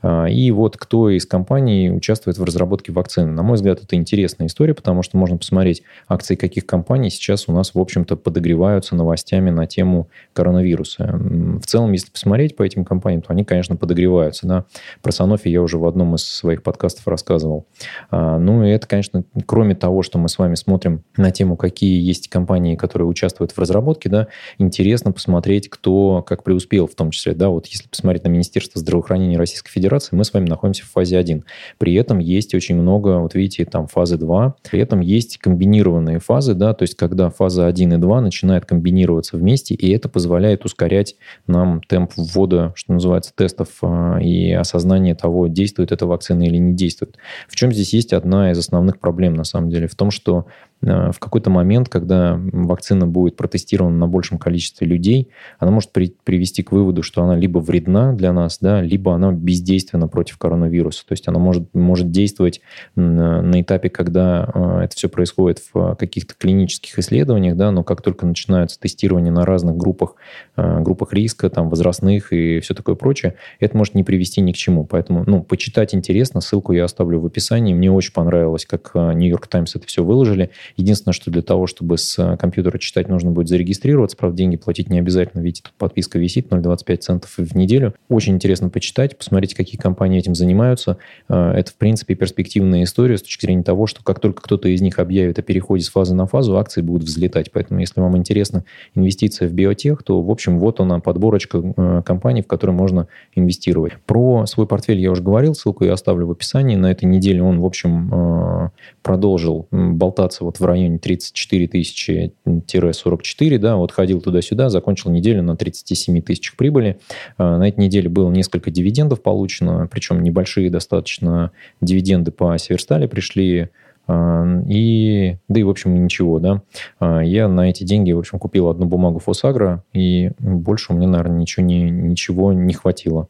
а, 0.02 0.26
и 0.26 0.50
вот 0.50 0.76
кто 0.76 1.10
из 1.10 1.24
компаний 1.26 1.67
компаний 1.68 1.90
участвует 1.90 2.38
в 2.38 2.44
разработке 2.44 2.92
вакцины. 2.92 3.30
На 3.30 3.42
мой 3.42 3.56
взгляд, 3.56 3.82
это 3.82 3.94
интересная 3.94 4.46
история, 4.46 4.74
потому 4.74 5.02
что 5.02 5.16
можно 5.18 5.36
посмотреть 5.36 5.82
акции 6.08 6.34
каких 6.34 6.64
компаний 6.64 7.10
сейчас 7.10 7.48
у 7.48 7.52
нас, 7.52 7.74
в 7.74 7.78
общем-то, 7.78 8.16
подогреваются 8.16 8.94
новостями 8.94 9.50
на 9.50 9.66
тему 9.66 10.08
коронавируса. 10.32 11.10
В 11.12 11.66
целом, 11.66 11.92
если 11.92 12.10
посмотреть 12.10 12.56
по 12.56 12.62
этим 12.62 12.84
компаниям, 12.84 13.22
то 13.22 13.28
они, 13.30 13.44
конечно, 13.44 13.76
подогреваются. 13.76 14.46
Да? 14.46 14.64
Про 15.02 15.10
Sanofi 15.10 15.50
я 15.50 15.60
уже 15.60 15.78
в 15.78 15.86
одном 15.86 16.14
из 16.14 16.24
своих 16.24 16.62
подкастов 16.62 17.06
рассказывал. 17.06 17.66
А, 18.10 18.38
ну, 18.38 18.64
и 18.64 18.70
это, 18.70 18.86
конечно, 18.86 19.24
кроме 19.46 19.74
того, 19.74 20.02
что 20.02 20.18
мы 20.18 20.28
с 20.28 20.38
вами 20.38 20.54
смотрим 20.54 21.02
на 21.16 21.30
тему, 21.30 21.56
какие 21.56 22.00
есть 22.00 22.28
компании, 22.28 22.76
которые 22.76 23.08
участвуют 23.08 23.52
в 23.52 23.58
разработке, 23.58 24.08
да, 24.08 24.28
интересно 24.58 25.12
посмотреть, 25.12 25.68
кто 25.68 26.22
как 26.22 26.44
преуспел 26.44 26.86
в 26.86 26.94
том 26.94 27.10
числе. 27.10 27.34
Да? 27.34 27.50
Вот 27.50 27.66
если 27.66 27.88
посмотреть 27.88 28.24
на 28.24 28.28
Министерство 28.28 28.80
здравоохранения 28.80 29.36
Российской 29.36 29.70
Федерации, 29.70 30.16
мы 30.16 30.24
с 30.24 30.32
вами 30.32 30.48
находимся 30.48 30.84
в 30.84 30.90
фазе 30.90 31.18
1. 31.18 31.44
При 31.78 31.94
этом 31.94 32.18
есть 32.18 32.54
очень 32.54 32.76
много, 32.76 33.18
вот 33.18 33.34
видите, 33.34 33.64
там 33.64 33.86
фазы 33.86 34.16
2. 34.16 34.56
При 34.70 34.80
этом 34.80 35.00
есть 35.00 35.38
комбинированные 35.38 36.18
фазы, 36.18 36.54
да, 36.54 36.74
то 36.74 36.82
есть 36.82 36.94
когда 36.94 37.30
фаза 37.30 37.66
1 37.66 37.94
и 37.94 37.96
2 37.96 38.20
начинает 38.20 38.66
комбинироваться 38.66 39.36
вместе, 39.36 39.74
и 39.74 39.90
это 39.90 40.08
позволяет 40.08 40.64
ускорять 40.64 41.16
нам 41.46 41.80
темп 41.88 42.12
ввода, 42.16 42.72
что 42.74 42.92
называется, 42.92 43.32
тестов 43.34 43.68
а, 43.82 44.18
и 44.20 44.52
осознания 44.52 45.14
того, 45.14 45.46
действует 45.46 45.92
эта 45.92 46.06
вакцина 46.06 46.42
или 46.42 46.56
не 46.56 46.74
действует. 46.74 47.16
В 47.48 47.56
чем 47.56 47.72
здесь 47.72 47.92
есть 47.92 48.12
одна 48.12 48.50
из 48.52 48.58
основных 48.58 48.98
проблем, 48.98 49.34
на 49.34 49.44
самом 49.44 49.70
деле, 49.70 49.88
в 49.88 49.94
том, 49.94 50.10
что 50.10 50.46
в 50.80 51.16
какой-то 51.18 51.50
момент, 51.50 51.88
когда 51.88 52.38
вакцина 52.52 53.06
будет 53.06 53.36
протестирована 53.36 53.96
на 53.96 54.06
большем 54.06 54.38
количестве 54.38 54.86
людей, 54.86 55.28
она 55.58 55.72
может 55.72 55.92
при, 55.92 56.14
привести 56.24 56.62
к 56.62 56.72
выводу, 56.72 57.02
что 57.02 57.22
она 57.22 57.36
либо 57.36 57.58
вредна 57.58 58.12
для 58.12 58.32
нас, 58.32 58.58
да, 58.60 58.80
либо 58.80 59.14
она 59.14 59.32
бездейственна 59.32 60.08
против 60.08 60.38
коронавируса. 60.38 61.04
То 61.06 61.12
есть 61.12 61.26
она 61.26 61.38
может, 61.38 61.74
может 61.74 62.10
действовать 62.10 62.60
на, 62.94 63.42
на 63.42 63.60
этапе, 63.60 63.90
когда 63.90 64.50
э, 64.54 64.80
это 64.84 64.96
все 64.96 65.08
происходит 65.08 65.62
в 65.72 65.96
каких-то 65.96 66.34
клинических 66.34 66.98
исследованиях, 66.98 67.56
да, 67.56 67.70
но 67.70 67.82
как 67.82 68.02
только 68.02 68.26
начинаются 68.26 68.78
тестирования 68.78 69.32
на 69.32 69.44
разных 69.44 69.76
группах, 69.76 70.14
э, 70.56 70.80
группах 70.80 71.12
риска, 71.12 71.50
там, 71.50 71.70
возрастных 71.70 72.32
и 72.32 72.60
все 72.60 72.74
такое 72.74 72.94
прочее, 72.94 73.34
это 73.58 73.76
может 73.76 73.94
не 73.94 74.04
привести 74.04 74.40
ни 74.40 74.52
к 74.52 74.56
чему. 74.56 74.84
Поэтому, 74.84 75.24
ну, 75.26 75.42
почитать 75.42 75.94
интересно, 75.94 76.40
ссылку 76.40 76.72
я 76.72 76.84
оставлю 76.84 77.20
в 77.20 77.26
описании. 77.26 77.74
Мне 77.74 77.90
очень 77.90 78.12
понравилось, 78.12 78.64
как 78.64 78.92
Нью-Йорк 78.94 79.48
Таймс 79.48 79.74
это 79.74 79.86
все 79.86 80.04
выложили. 80.04 80.50
Единственное, 80.76 81.12
что 81.12 81.30
для 81.30 81.42
того, 81.42 81.66
чтобы 81.66 81.98
с 81.98 82.18
э, 82.18 82.36
компьютера 82.36 82.78
читать, 82.78 83.08
нужно 83.08 83.30
будет 83.30 83.48
зарегистрироваться. 83.48 84.16
Правда, 84.16 84.36
деньги 84.36 84.56
платить 84.56 84.90
не 84.90 84.98
обязательно. 84.98 85.40
Видите, 85.40 85.62
тут 85.64 85.72
подписка 85.74 86.18
висит 86.18 86.48
0,25 86.48 86.96
центов 86.98 87.34
в 87.36 87.56
неделю. 87.56 87.94
Очень 88.08 88.34
интересно 88.34 88.68
почитать, 88.68 89.16
посмотреть, 89.16 89.54
какие 89.54 89.80
компании 89.80 90.18
этим 90.18 90.34
занимаются. 90.34 90.98
Э, 91.28 91.52
это, 91.52 91.70
в 91.70 91.74
принципе, 91.74 92.14
перспективная 92.14 92.82
история 92.84 93.18
с 93.18 93.22
точки 93.22 93.46
зрения 93.46 93.62
того, 93.62 93.86
что 93.86 94.02
как 94.02 94.20
только 94.20 94.42
кто-то 94.42 94.68
из 94.68 94.80
них 94.80 94.98
объявит 94.98 95.38
о 95.38 95.42
переходе 95.42 95.84
с 95.84 95.88
фазы 95.88 96.14
на 96.14 96.26
фазу, 96.26 96.56
акции 96.58 96.82
будут 96.82 97.04
взлетать. 97.04 97.50
Поэтому, 97.52 97.80
если 97.80 98.00
вам 98.00 98.16
интересна 98.16 98.64
инвестиция 98.94 99.48
в 99.48 99.52
биотех, 99.52 100.02
то, 100.02 100.20
в 100.20 100.30
общем, 100.30 100.58
вот 100.58 100.80
она, 100.80 101.00
подборочка 101.00 101.62
э, 101.76 102.02
компаний, 102.04 102.42
в 102.42 102.46
которые 102.46 102.76
можно 102.76 103.08
инвестировать. 103.34 103.94
Про 104.06 104.46
свой 104.46 104.66
портфель 104.66 104.98
я 104.98 105.10
уже 105.10 105.22
говорил, 105.22 105.54
ссылку 105.54 105.84
я 105.84 105.92
оставлю 105.92 106.26
в 106.26 106.30
описании. 106.30 106.76
На 106.76 106.90
этой 106.90 107.04
неделе 107.04 107.42
он, 107.42 107.60
в 107.60 107.64
общем, 107.64 108.70
продолжил 109.02 109.66
болтаться 109.70 110.44
вот 110.44 110.57
в 110.60 110.64
районе 110.64 110.98
34 110.98 111.68
тысячи-44, 111.68 113.58
да, 113.58 113.76
вот 113.76 113.92
ходил 113.92 114.20
туда-сюда, 114.20 114.68
закончил 114.68 115.10
неделю 115.10 115.42
на 115.42 115.56
37 115.56 116.22
тысячах 116.22 116.56
прибыли. 116.56 116.98
А, 117.36 117.58
на 117.58 117.68
этой 117.68 117.80
неделе 117.80 118.08
было 118.08 118.30
несколько 118.30 118.70
дивидендов 118.70 119.22
получено, 119.22 119.88
причем 119.90 120.22
небольшие 120.22 120.70
достаточно 120.70 121.52
дивиденды 121.80 122.30
по 122.30 122.56
Северстале 122.58 123.08
пришли 123.08 123.68
и, 124.08 125.36
да 125.48 125.60
и, 125.60 125.62
в 125.62 125.70
общем, 125.70 126.02
ничего, 126.02 126.38
да. 126.38 126.62
А, 126.98 127.20
я 127.20 127.48
на 127.48 127.68
эти 127.68 127.84
деньги, 127.84 128.12
в 128.12 128.18
общем, 128.18 128.38
купил 128.38 128.68
одну 128.68 128.86
бумагу 128.86 129.18
Фосагро, 129.18 129.84
и 129.92 130.30
больше 130.38 130.92
у 130.92 130.96
меня, 130.96 131.08
наверное, 131.08 131.40
ничего 131.40 131.64
не, 131.64 131.90
ничего 131.90 132.52
не 132.52 132.72
хватило. 132.72 133.28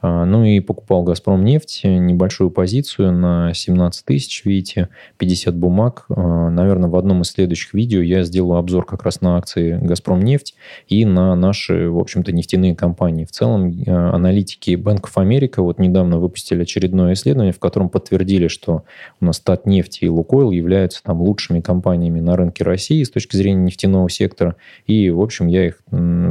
А, 0.00 0.24
ну 0.24 0.44
и 0.44 0.58
покупал 0.60 1.04
«Газпром» 1.04 1.44
нефть, 1.44 1.82
небольшую 1.84 2.50
позицию 2.50 3.12
на 3.12 3.54
17 3.54 4.04
тысяч, 4.04 4.44
видите, 4.44 4.88
50 5.18 5.56
бумаг. 5.56 6.06
Наверное, 6.08 6.88
в 6.88 6.96
одном 6.96 7.22
из 7.22 7.30
следующих 7.30 7.74
видео 7.74 8.00
я 8.00 8.22
сделаю 8.24 8.58
обзор 8.58 8.84
как 8.84 9.04
раз 9.04 9.20
на 9.20 9.36
акции 9.36 9.78
«Газпром» 9.80 10.20
нефть 10.22 10.54
и 10.88 11.04
на 11.04 11.34
наши, 11.36 11.88
в 11.88 11.98
общем-то, 11.98 12.32
нефтяные 12.32 12.74
компании. 12.74 13.24
В 13.24 13.30
целом, 13.30 13.72
аналитики 13.86 14.72
Bank 14.72 15.02
of 15.02 15.14
America 15.16 15.62
вот 15.62 15.78
недавно 15.78 16.18
выпустили 16.18 16.62
очередное 16.62 17.12
исследование, 17.12 17.52
в 17.52 17.60
котором 17.60 17.88
подтвердили, 17.88 18.48
что 18.48 18.84
у 19.20 19.24
нас 19.24 19.38
Татнефть 19.40 20.02
и 20.02 20.08
Лукойл 20.16 20.50
являются 20.50 21.02
там 21.02 21.20
лучшими 21.20 21.60
компаниями 21.60 22.20
на 22.20 22.36
рынке 22.36 22.64
России 22.64 23.02
с 23.02 23.10
точки 23.10 23.36
зрения 23.36 23.62
нефтяного 23.62 24.08
сектора. 24.08 24.56
И, 24.86 25.10
в 25.10 25.20
общем, 25.20 25.46
я 25.46 25.66
их, 25.66 25.80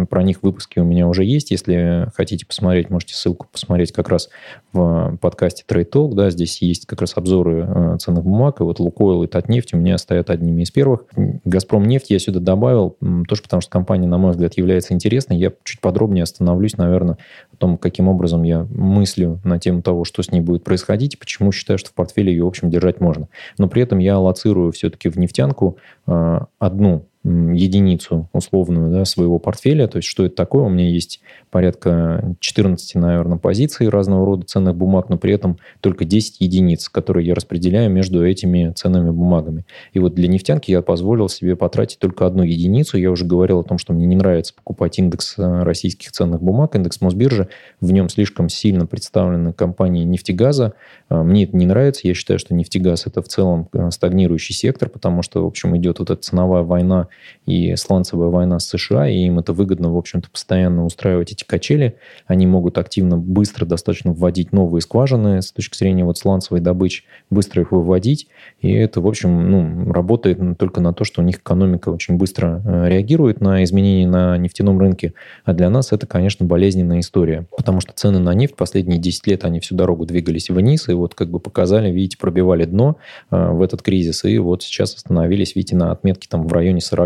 про 0.09 0.23
них 0.23 0.43
выпуски 0.43 0.79
у 0.79 0.83
меня 0.83 1.07
уже 1.07 1.23
есть. 1.23 1.51
Если 1.51 2.07
хотите 2.15 2.45
посмотреть, 2.45 2.89
можете 2.89 3.13
ссылку 3.13 3.47
посмотреть 3.51 3.91
как 3.91 4.09
раз 4.09 4.29
в 4.73 5.17
подкасте 5.21 5.63
Trade 5.67 5.89
Talk. 5.89 6.13
Да, 6.13 6.29
здесь 6.29 6.61
есть 6.61 6.85
как 6.85 7.01
раз 7.01 7.13
обзоры 7.15 7.65
э, 7.67 7.97
ценных 7.99 8.23
бумаг. 8.23 8.59
И 8.59 8.63
вот 8.63 8.79
Лукойл 8.79 9.23
и 9.23 9.27
Татнефть 9.27 9.73
у 9.73 9.77
меня 9.77 9.97
стоят 9.97 10.29
одними 10.29 10.63
из 10.63 10.71
первых. 10.71 11.05
Газпром 11.45 11.85
нефть 11.85 12.09
я 12.09 12.19
сюда 12.19 12.39
добавил, 12.39 12.97
тоже 13.27 13.41
потому 13.41 13.61
что 13.61 13.71
компания, 13.71 14.07
на 14.07 14.17
мой 14.17 14.31
взгляд, 14.31 14.57
является 14.57 14.93
интересной. 14.93 15.37
Я 15.37 15.51
чуть 15.63 15.79
подробнее 15.81 16.23
остановлюсь, 16.23 16.77
наверное, 16.77 17.17
о 17.55 17.57
том, 17.57 17.77
каким 17.77 18.07
образом 18.07 18.43
я 18.43 18.67
мыслю 18.69 19.39
на 19.43 19.59
тему 19.59 19.81
того, 19.81 20.03
что 20.03 20.21
с 20.21 20.31
ней 20.31 20.41
будет 20.41 20.63
происходить, 20.63 21.15
и 21.15 21.17
почему 21.17 21.51
считаю, 21.51 21.79
что 21.79 21.89
в 21.89 21.93
портфеле 21.93 22.31
ее, 22.31 22.43
в 22.43 22.47
общем, 22.47 22.69
держать 22.69 22.99
можно. 22.99 23.27
Но 23.57 23.67
при 23.67 23.81
этом 23.81 23.99
я 23.99 24.15
аллоцирую 24.15 24.71
все-таки 24.71 25.09
в 25.09 25.17
нефтянку 25.17 25.77
э, 26.07 26.39
одну 26.59 27.07
единицу 27.25 28.29
условную 28.33 28.91
да, 28.91 29.05
своего 29.05 29.39
портфеля. 29.39 29.88
То 29.88 29.97
есть 29.97 30.07
что 30.07 30.25
это 30.25 30.35
такое? 30.35 30.63
У 30.63 30.69
меня 30.69 30.88
есть 30.88 31.21
порядка 31.49 32.35
14, 32.39 32.95
наверное, 32.95 33.38
позиций 33.38 33.89
разного 33.89 34.25
рода 34.25 34.45
ценных 34.45 34.75
бумаг, 34.75 35.09
но 35.09 35.17
при 35.17 35.33
этом 35.33 35.57
только 35.81 36.05
10 36.05 36.41
единиц, 36.41 36.88
которые 36.88 37.25
я 37.25 37.33
распределяю 37.33 37.89
между 37.89 38.23
этими 38.23 38.71
ценными 38.75 39.09
бумагами. 39.09 39.65
И 39.93 39.99
вот 39.99 40.13
для 40.13 40.27
нефтянки 40.27 40.69
я 40.69 40.83
позволил 40.83 41.27
себе 41.27 41.55
потратить 41.55 41.97
только 41.97 42.27
одну 42.27 42.43
единицу. 42.43 42.97
Я 42.97 43.09
уже 43.09 43.25
говорил 43.25 43.59
о 43.59 43.63
том, 43.63 43.79
что 43.79 43.93
мне 43.93 44.05
не 44.05 44.15
нравится 44.15 44.53
покупать 44.53 44.99
индекс 44.99 45.35
э, 45.39 45.63
российских 45.63 46.11
ценных 46.11 46.43
бумаг, 46.43 46.75
индекс 46.75 47.01
Мосбиржи. 47.01 47.49
В 47.81 47.91
нем 47.91 48.09
слишком 48.09 48.49
сильно 48.49 48.85
представлены 48.85 49.51
компании 49.51 50.03
нефтегаза. 50.03 50.73
Э, 51.09 51.23
мне 51.23 51.45
это 51.45 51.57
не 51.57 51.65
нравится. 51.65 52.07
Я 52.07 52.13
считаю, 52.13 52.38
что 52.38 52.53
нефтегаз– 52.53 53.03
это 53.07 53.23
в 53.23 53.27
целом 53.27 53.67
э, 53.73 53.89
стагнирующий 53.89 54.53
сектор, 54.53 54.89
потому 54.89 55.23
что, 55.23 55.43
в 55.43 55.47
общем, 55.47 55.75
идет 55.75 55.97
вот 55.99 56.11
эта 56.11 56.21
ценовая 56.21 56.61
война 56.61 57.07
и 57.45 57.75
сланцевая 57.75 58.30
война 58.30 58.60
с 58.60 58.67
США, 58.67 59.08
и 59.08 59.17
им 59.19 59.39
это 59.39 59.54
выгодно, 59.54 59.93
в 59.93 59.97
общем-то, 59.97 60.30
постоянно 60.30 60.86
устраивать 60.86 61.32
эти 61.32 61.43
качели. 61.43 61.97
Они 62.28 62.47
могут 62.47 62.78
активно, 62.78 63.17
быстро 63.17 63.65
достаточно 63.65 64.12
вводить 64.12 64.51
новые 64.51 64.82
скважины 64.82 65.41
с 65.41 65.51
точки 65.51 65.78
зрения 65.78 66.04
вот 66.04 66.17
сланцевой 66.17 66.60
добычи, 66.60 67.04
быстро 67.30 67.62
их 67.62 67.71
выводить. 67.71 68.28
И 68.62 68.71
это, 68.71 69.01
в 69.01 69.08
общем, 69.08 69.51
ну, 69.51 69.91
работает 69.93 70.39
только 70.58 70.82
на 70.82 70.93
то, 70.93 71.04
что 71.04 71.21
у 71.21 71.25
них 71.25 71.38
экономика 71.38 71.89
очень 71.89 72.17
быстро 72.17 72.62
э, 72.65 72.89
реагирует 72.89 73.41
на 73.41 73.63
изменения 73.63 74.08
на 74.08 74.38
нефтяном 74.38 74.80
рынке. 74.80 75.13
А 75.43 75.54
для 75.54 75.69
нас 75.69 75.91
это, 75.91 76.08
конечно, 76.08 76.45
болезненная 76.45 76.99
история, 76.99 77.45
потому 77.56 77.80
что 77.80 77.93
цены 77.93 78.19
на 78.19 78.34
нефть 78.34 78.56
последние 78.56 78.99
10 78.99 79.28
лет, 79.28 79.45
они 79.45 79.60
всю 79.60 79.75
дорогу 79.75 80.06
двигались 80.06 80.49
вниз, 80.49 80.89
и 80.89 80.93
вот 80.93 81.13
как 81.13 81.30
бы 81.30 81.39
показали, 81.39 81.91
видите, 81.91 82.17
пробивали 82.17 82.65
дно 82.65 82.97
э, 83.30 83.51
в 83.51 83.62
этот 83.62 83.82
кризис, 83.82 84.25
и 84.25 84.38
вот 84.39 84.63
сейчас 84.63 84.95
остановились, 84.95 85.56
видите, 85.56 85.75
на 85.75 85.91
отметке 85.91 86.28
там 86.30 86.47
в 86.47 86.51
районе 86.51 86.82
40. 86.82 87.04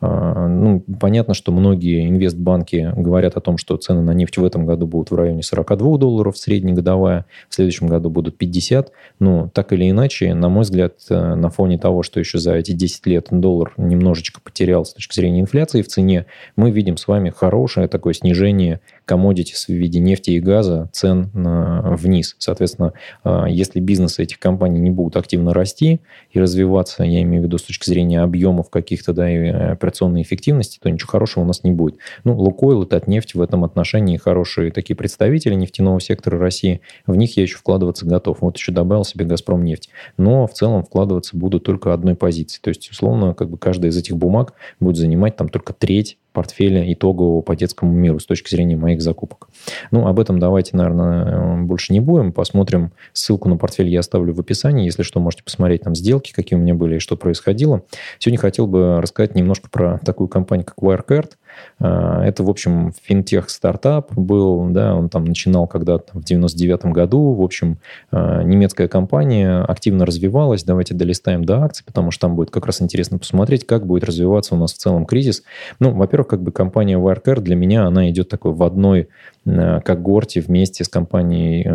Э, 0.00 0.46
ну, 0.48 0.84
понятно, 1.00 1.34
что 1.34 1.52
многие 1.52 2.08
инвестбанки 2.08 2.92
говорят 2.96 3.36
о 3.36 3.40
том, 3.40 3.58
что 3.58 3.76
цены 3.76 4.02
на 4.02 4.12
нефть 4.12 4.38
в 4.38 4.44
этом 4.44 4.66
году 4.66 4.86
будут 4.86 5.10
в 5.10 5.14
районе 5.14 5.42
42 5.42 5.98
долларов 5.98 6.36
среднегодовая, 6.36 7.26
в 7.48 7.54
следующем 7.54 7.86
году 7.86 8.10
будут 8.10 8.38
50, 8.38 8.92
но 9.18 9.48
так 9.52 9.72
или 9.72 9.90
иначе, 9.90 10.34
на 10.34 10.48
мой 10.48 10.62
взгляд, 10.62 10.94
э, 11.08 11.34
на 11.34 11.50
фоне 11.50 11.78
того, 11.78 12.02
что 12.02 12.20
еще 12.20 12.38
за 12.38 12.54
эти 12.54 12.72
10 12.72 13.06
лет 13.06 13.26
доллар 13.30 13.72
немножечко 13.76 14.40
потерял 14.40 14.84
с 14.84 14.94
точки 14.94 15.14
зрения 15.14 15.40
инфляции 15.40 15.82
в 15.82 15.88
цене, 15.88 16.26
мы 16.56 16.70
видим 16.70 16.96
с 16.96 17.06
вами 17.06 17.30
хорошее 17.30 17.88
такое 17.88 18.14
снижение 18.14 18.80
commodities 19.10 19.66
в 19.66 19.70
виде 19.70 19.98
нефти 19.98 20.30
и 20.30 20.40
газа 20.40 20.88
цен 20.92 21.30
вниз. 21.32 22.36
Соответственно, 22.38 22.92
а, 23.24 23.46
если 23.48 23.80
бизнесы 23.80 24.22
этих 24.22 24.38
компаний 24.38 24.80
не 24.80 24.90
будут 24.90 25.16
активно 25.16 25.52
расти 25.52 26.00
и 26.30 26.40
развиваться, 26.40 27.02
я 27.02 27.22
имею 27.22 27.42
в 27.42 27.46
виду 27.46 27.58
с 27.58 27.62
точки 27.62 27.88
зрения 27.88 28.20
объемов 28.20 28.70
каких-то, 28.70 29.12
да, 29.12 29.30
и 29.30 29.48
операционной 29.48 30.22
эффективности, 30.22 30.78
то 30.80 30.90
ничего 30.90 31.10
хорошего 31.10 31.44
у 31.44 31.46
нас 31.46 31.64
не 31.64 31.70
будет. 31.70 31.96
Ну, 32.24 32.36
Лукойл 32.36 32.82
и 32.82 32.88
Татнефть 32.88 33.34
в 33.34 33.42
этом 33.42 33.64
отношении 33.64 34.16
хорошие 34.16 34.70
такие 34.70 34.96
представители 34.96 35.54
нефтяного 35.54 36.00
сектора 36.00 36.38
России. 36.38 36.80
В 37.06 37.16
них 37.16 37.36
я 37.36 37.42
еще 37.42 37.56
вкладываться 37.56 38.06
готов. 38.06 38.38
Вот 38.40 38.56
еще 38.56 38.72
добавил 38.72 39.04
себе 39.04 39.24
Газпром 39.24 39.64
нефть. 39.64 39.90
Но 40.16 40.46
в 40.46 40.52
целом 40.52 40.84
вкладываться 40.84 41.36
буду 41.36 41.60
только 41.60 41.92
одной 41.92 42.14
позиции. 42.14 42.60
То 42.60 42.68
есть, 42.68 42.90
условно, 42.90 43.34
как 43.34 43.50
бы 43.50 43.58
каждая 43.58 43.90
из 43.90 43.96
этих 43.96 44.16
бумаг 44.16 44.54
будет 44.78 44.96
занимать 44.96 45.36
там 45.36 45.48
только 45.48 45.72
треть 45.72 46.18
портфеля 46.32 46.92
итогового 46.92 47.40
по 47.40 47.56
детскому 47.56 47.92
миру 47.92 48.18
с 48.18 48.26
точки 48.26 48.50
зрения 48.50 48.76
моих 48.76 49.02
закупок. 49.02 49.48
Ну, 49.90 50.06
об 50.06 50.20
этом 50.20 50.38
давайте, 50.38 50.76
наверное, 50.76 51.62
больше 51.64 51.92
не 51.92 52.00
будем. 52.00 52.32
Посмотрим. 52.32 52.92
Ссылку 53.12 53.48
на 53.48 53.56
портфель 53.56 53.88
я 53.88 54.00
оставлю 54.00 54.32
в 54.34 54.40
описании. 54.40 54.84
Если 54.84 55.02
что, 55.02 55.20
можете 55.20 55.42
посмотреть 55.42 55.82
там 55.82 55.94
сделки, 55.94 56.32
какие 56.32 56.58
у 56.58 56.62
меня 56.62 56.74
были 56.74 56.96
и 56.96 56.98
что 56.98 57.16
происходило. 57.16 57.82
Сегодня 58.18 58.38
хотел 58.38 58.66
бы 58.66 59.00
рассказать 59.00 59.34
немножко 59.34 59.68
про 59.70 59.98
такую 60.04 60.28
компанию, 60.28 60.66
как 60.66 60.78
Wirecard. 60.78 61.32
А, 61.78 62.24
это, 62.24 62.44
в 62.44 62.50
общем, 62.50 62.92
финтех-стартап 63.02 64.12
был, 64.14 64.68
да, 64.70 64.94
он 64.94 65.08
там 65.08 65.24
начинал 65.24 65.66
когда-то 65.66 66.18
в 66.18 66.24
99 66.24 66.86
году. 66.86 67.32
В 67.32 67.42
общем, 67.42 67.78
а, 68.10 68.42
немецкая 68.42 68.88
компания 68.88 69.62
активно 69.62 70.06
развивалась. 70.06 70.64
Давайте 70.64 70.94
долистаем 70.94 71.44
до 71.44 71.62
акций, 71.62 71.84
потому 71.84 72.10
что 72.10 72.22
там 72.22 72.36
будет 72.36 72.50
как 72.50 72.66
раз 72.66 72.82
интересно 72.82 73.18
посмотреть, 73.18 73.66
как 73.66 73.86
будет 73.86 74.04
развиваться 74.04 74.54
у 74.54 74.58
нас 74.58 74.72
в 74.72 74.78
целом 74.78 75.06
кризис. 75.06 75.42
Ну, 75.78 75.92
во-первых, 75.92 76.28
как 76.28 76.42
бы 76.42 76.52
компания 76.52 76.98
Wirecard 76.98 77.40
для 77.40 77.56
меня, 77.56 77.86
она 77.86 78.10
идет 78.10 78.28
такой 78.28 78.52
в 78.52 78.62
одной 78.62 79.08
а, 79.46 79.80
когорте 79.80 80.40
вместе 80.40 80.84
с 80.84 80.88
компанией 80.88 81.66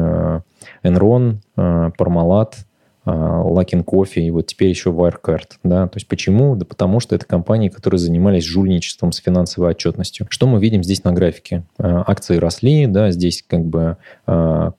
Enron, 0.83 1.37
Parmalat, 1.55 2.53
Лакин 3.05 3.83
Кофе 3.83 4.21
и 4.21 4.31
вот 4.31 4.47
теперь 4.47 4.69
еще 4.69 4.89
Wirecard. 4.89 5.51
Да? 5.63 5.87
То 5.87 5.97
есть 5.97 6.07
почему? 6.07 6.55
Да 6.55 6.65
потому 6.65 6.99
что 6.99 7.15
это 7.15 7.25
компании, 7.25 7.69
которые 7.69 7.99
занимались 7.99 8.43
жульничеством 8.43 9.11
с 9.11 9.17
финансовой 9.17 9.71
отчетностью. 9.71 10.27
Что 10.29 10.47
мы 10.47 10.59
видим 10.59 10.83
здесь 10.83 11.03
на 11.03 11.11
графике? 11.11 11.63
А, 11.77 12.03
акции 12.07 12.37
росли, 12.37 12.87
да, 12.87 13.11
здесь 13.11 13.43
как 13.47 13.63
бы 13.63 13.97
а, 14.25 14.73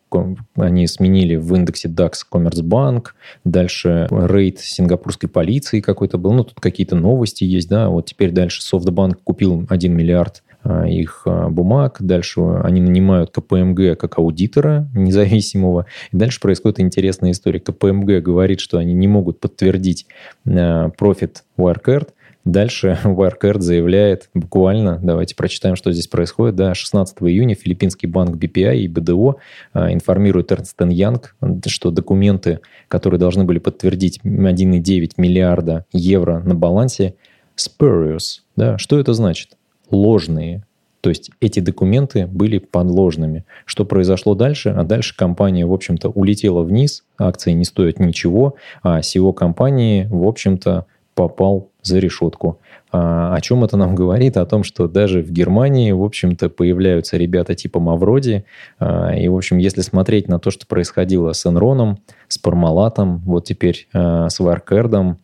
они 0.56 0.86
сменили 0.86 1.36
в 1.36 1.54
индексе 1.54 1.88
DAX 1.88 2.12
Commerzbank, 2.30 3.08
дальше 3.44 4.08
рейд 4.10 4.60
сингапурской 4.60 5.28
полиции 5.28 5.80
какой-то 5.80 6.18
был, 6.18 6.32
ну, 6.32 6.44
тут 6.44 6.60
какие-то 6.60 6.96
новости 6.96 7.44
есть, 7.44 7.68
да, 7.68 7.88
вот 7.88 8.06
теперь 8.06 8.30
дальше 8.30 8.62
SoftBank 8.62 9.18
купил 9.24 9.66
1 9.68 9.94
миллиард 9.94 10.42
их 10.86 11.22
а, 11.26 11.48
бумаг. 11.48 11.98
Дальше 12.00 12.40
они 12.62 12.80
нанимают 12.80 13.30
КПМГ 13.30 13.98
как 13.98 14.18
аудитора 14.18 14.88
независимого. 14.94 15.86
И 16.12 16.16
дальше 16.16 16.40
происходит 16.40 16.80
интересная 16.80 17.32
история. 17.32 17.60
КПМГ 17.60 18.22
говорит, 18.22 18.60
что 18.60 18.78
они 18.78 18.94
не 18.94 19.08
могут 19.08 19.40
подтвердить 19.40 20.06
а, 20.46 20.90
профит 20.90 21.44
Wirecard. 21.58 22.08
Дальше 22.44 22.98
Wirecard 23.04 23.60
заявляет 23.60 24.30
буквально, 24.34 25.00
давайте 25.02 25.34
прочитаем, 25.34 25.76
что 25.76 25.92
здесь 25.92 26.06
происходит. 26.06 26.56
Да, 26.56 26.74
16 26.74 27.16
июня 27.22 27.54
филиппинский 27.54 28.08
банк 28.08 28.36
BPI 28.36 28.78
и 28.78 28.88
БДО 28.88 29.36
информируют 29.74 30.52
Ernst 30.52 30.76
Young, 30.78 31.22
что 31.66 31.90
документы, 31.90 32.60
которые 32.88 33.18
должны 33.18 33.44
были 33.44 33.58
подтвердить 33.58 34.20
1,9 34.22 35.12
миллиарда 35.16 35.86
евро 35.92 36.38
на 36.38 36.54
балансе, 36.54 37.14
spurious. 37.56 38.42
Да, 38.54 38.78
что 38.78 38.98
это 38.98 39.12
значит? 39.12 39.55
Ложные. 39.90 40.64
То 41.00 41.10
есть 41.10 41.30
эти 41.40 41.60
документы 41.60 42.26
были 42.26 42.58
подложными. 42.58 43.44
Что 43.64 43.84
произошло 43.84 44.34
дальше? 44.34 44.70
А 44.70 44.82
дальше 44.82 45.16
компания, 45.16 45.64
в 45.64 45.72
общем-то, 45.72 46.08
улетела 46.08 46.62
вниз, 46.62 47.04
акции 47.16 47.52
не 47.52 47.64
стоят 47.64 48.00
ничего, 48.00 48.56
а 48.82 49.00
SEO 49.00 49.32
компании, 49.32 50.08
в 50.10 50.26
общем-то, 50.26 50.86
попал 51.14 51.70
за 51.86 51.98
решетку. 51.98 52.60
А, 52.92 53.34
о 53.34 53.40
чем 53.40 53.64
это 53.64 53.76
нам 53.76 53.94
говорит? 53.96 54.36
О 54.36 54.46
том, 54.46 54.64
что 54.64 54.88
даже 54.88 55.22
в 55.22 55.30
Германии, 55.30 55.92
в 55.92 56.02
общем-то, 56.02 56.48
появляются 56.48 57.16
ребята 57.16 57.54
типа 57.54 57.80
Мавроди. 57.80 58.44
А, 58.78 59.14
и, 59.14 59.28
в 59.28 59.36
общем, 59.36 59.58
если 59.58 59.80
смотреть 59.80 60.28
на 60.28 60.38
то, 60.38 60.50
что 60.50 60.66
происходило 60.66 61.32
с 61.32 61.46
Энроном, 61.46 61.98
с 62.28 62.38
Пармалатом, 62.38 63.18
вот 63.18 63.44
теперь 63.44 63.88
а, 63.92 64.28
с 64.28 64.38
Варкердом, 64.40 65.18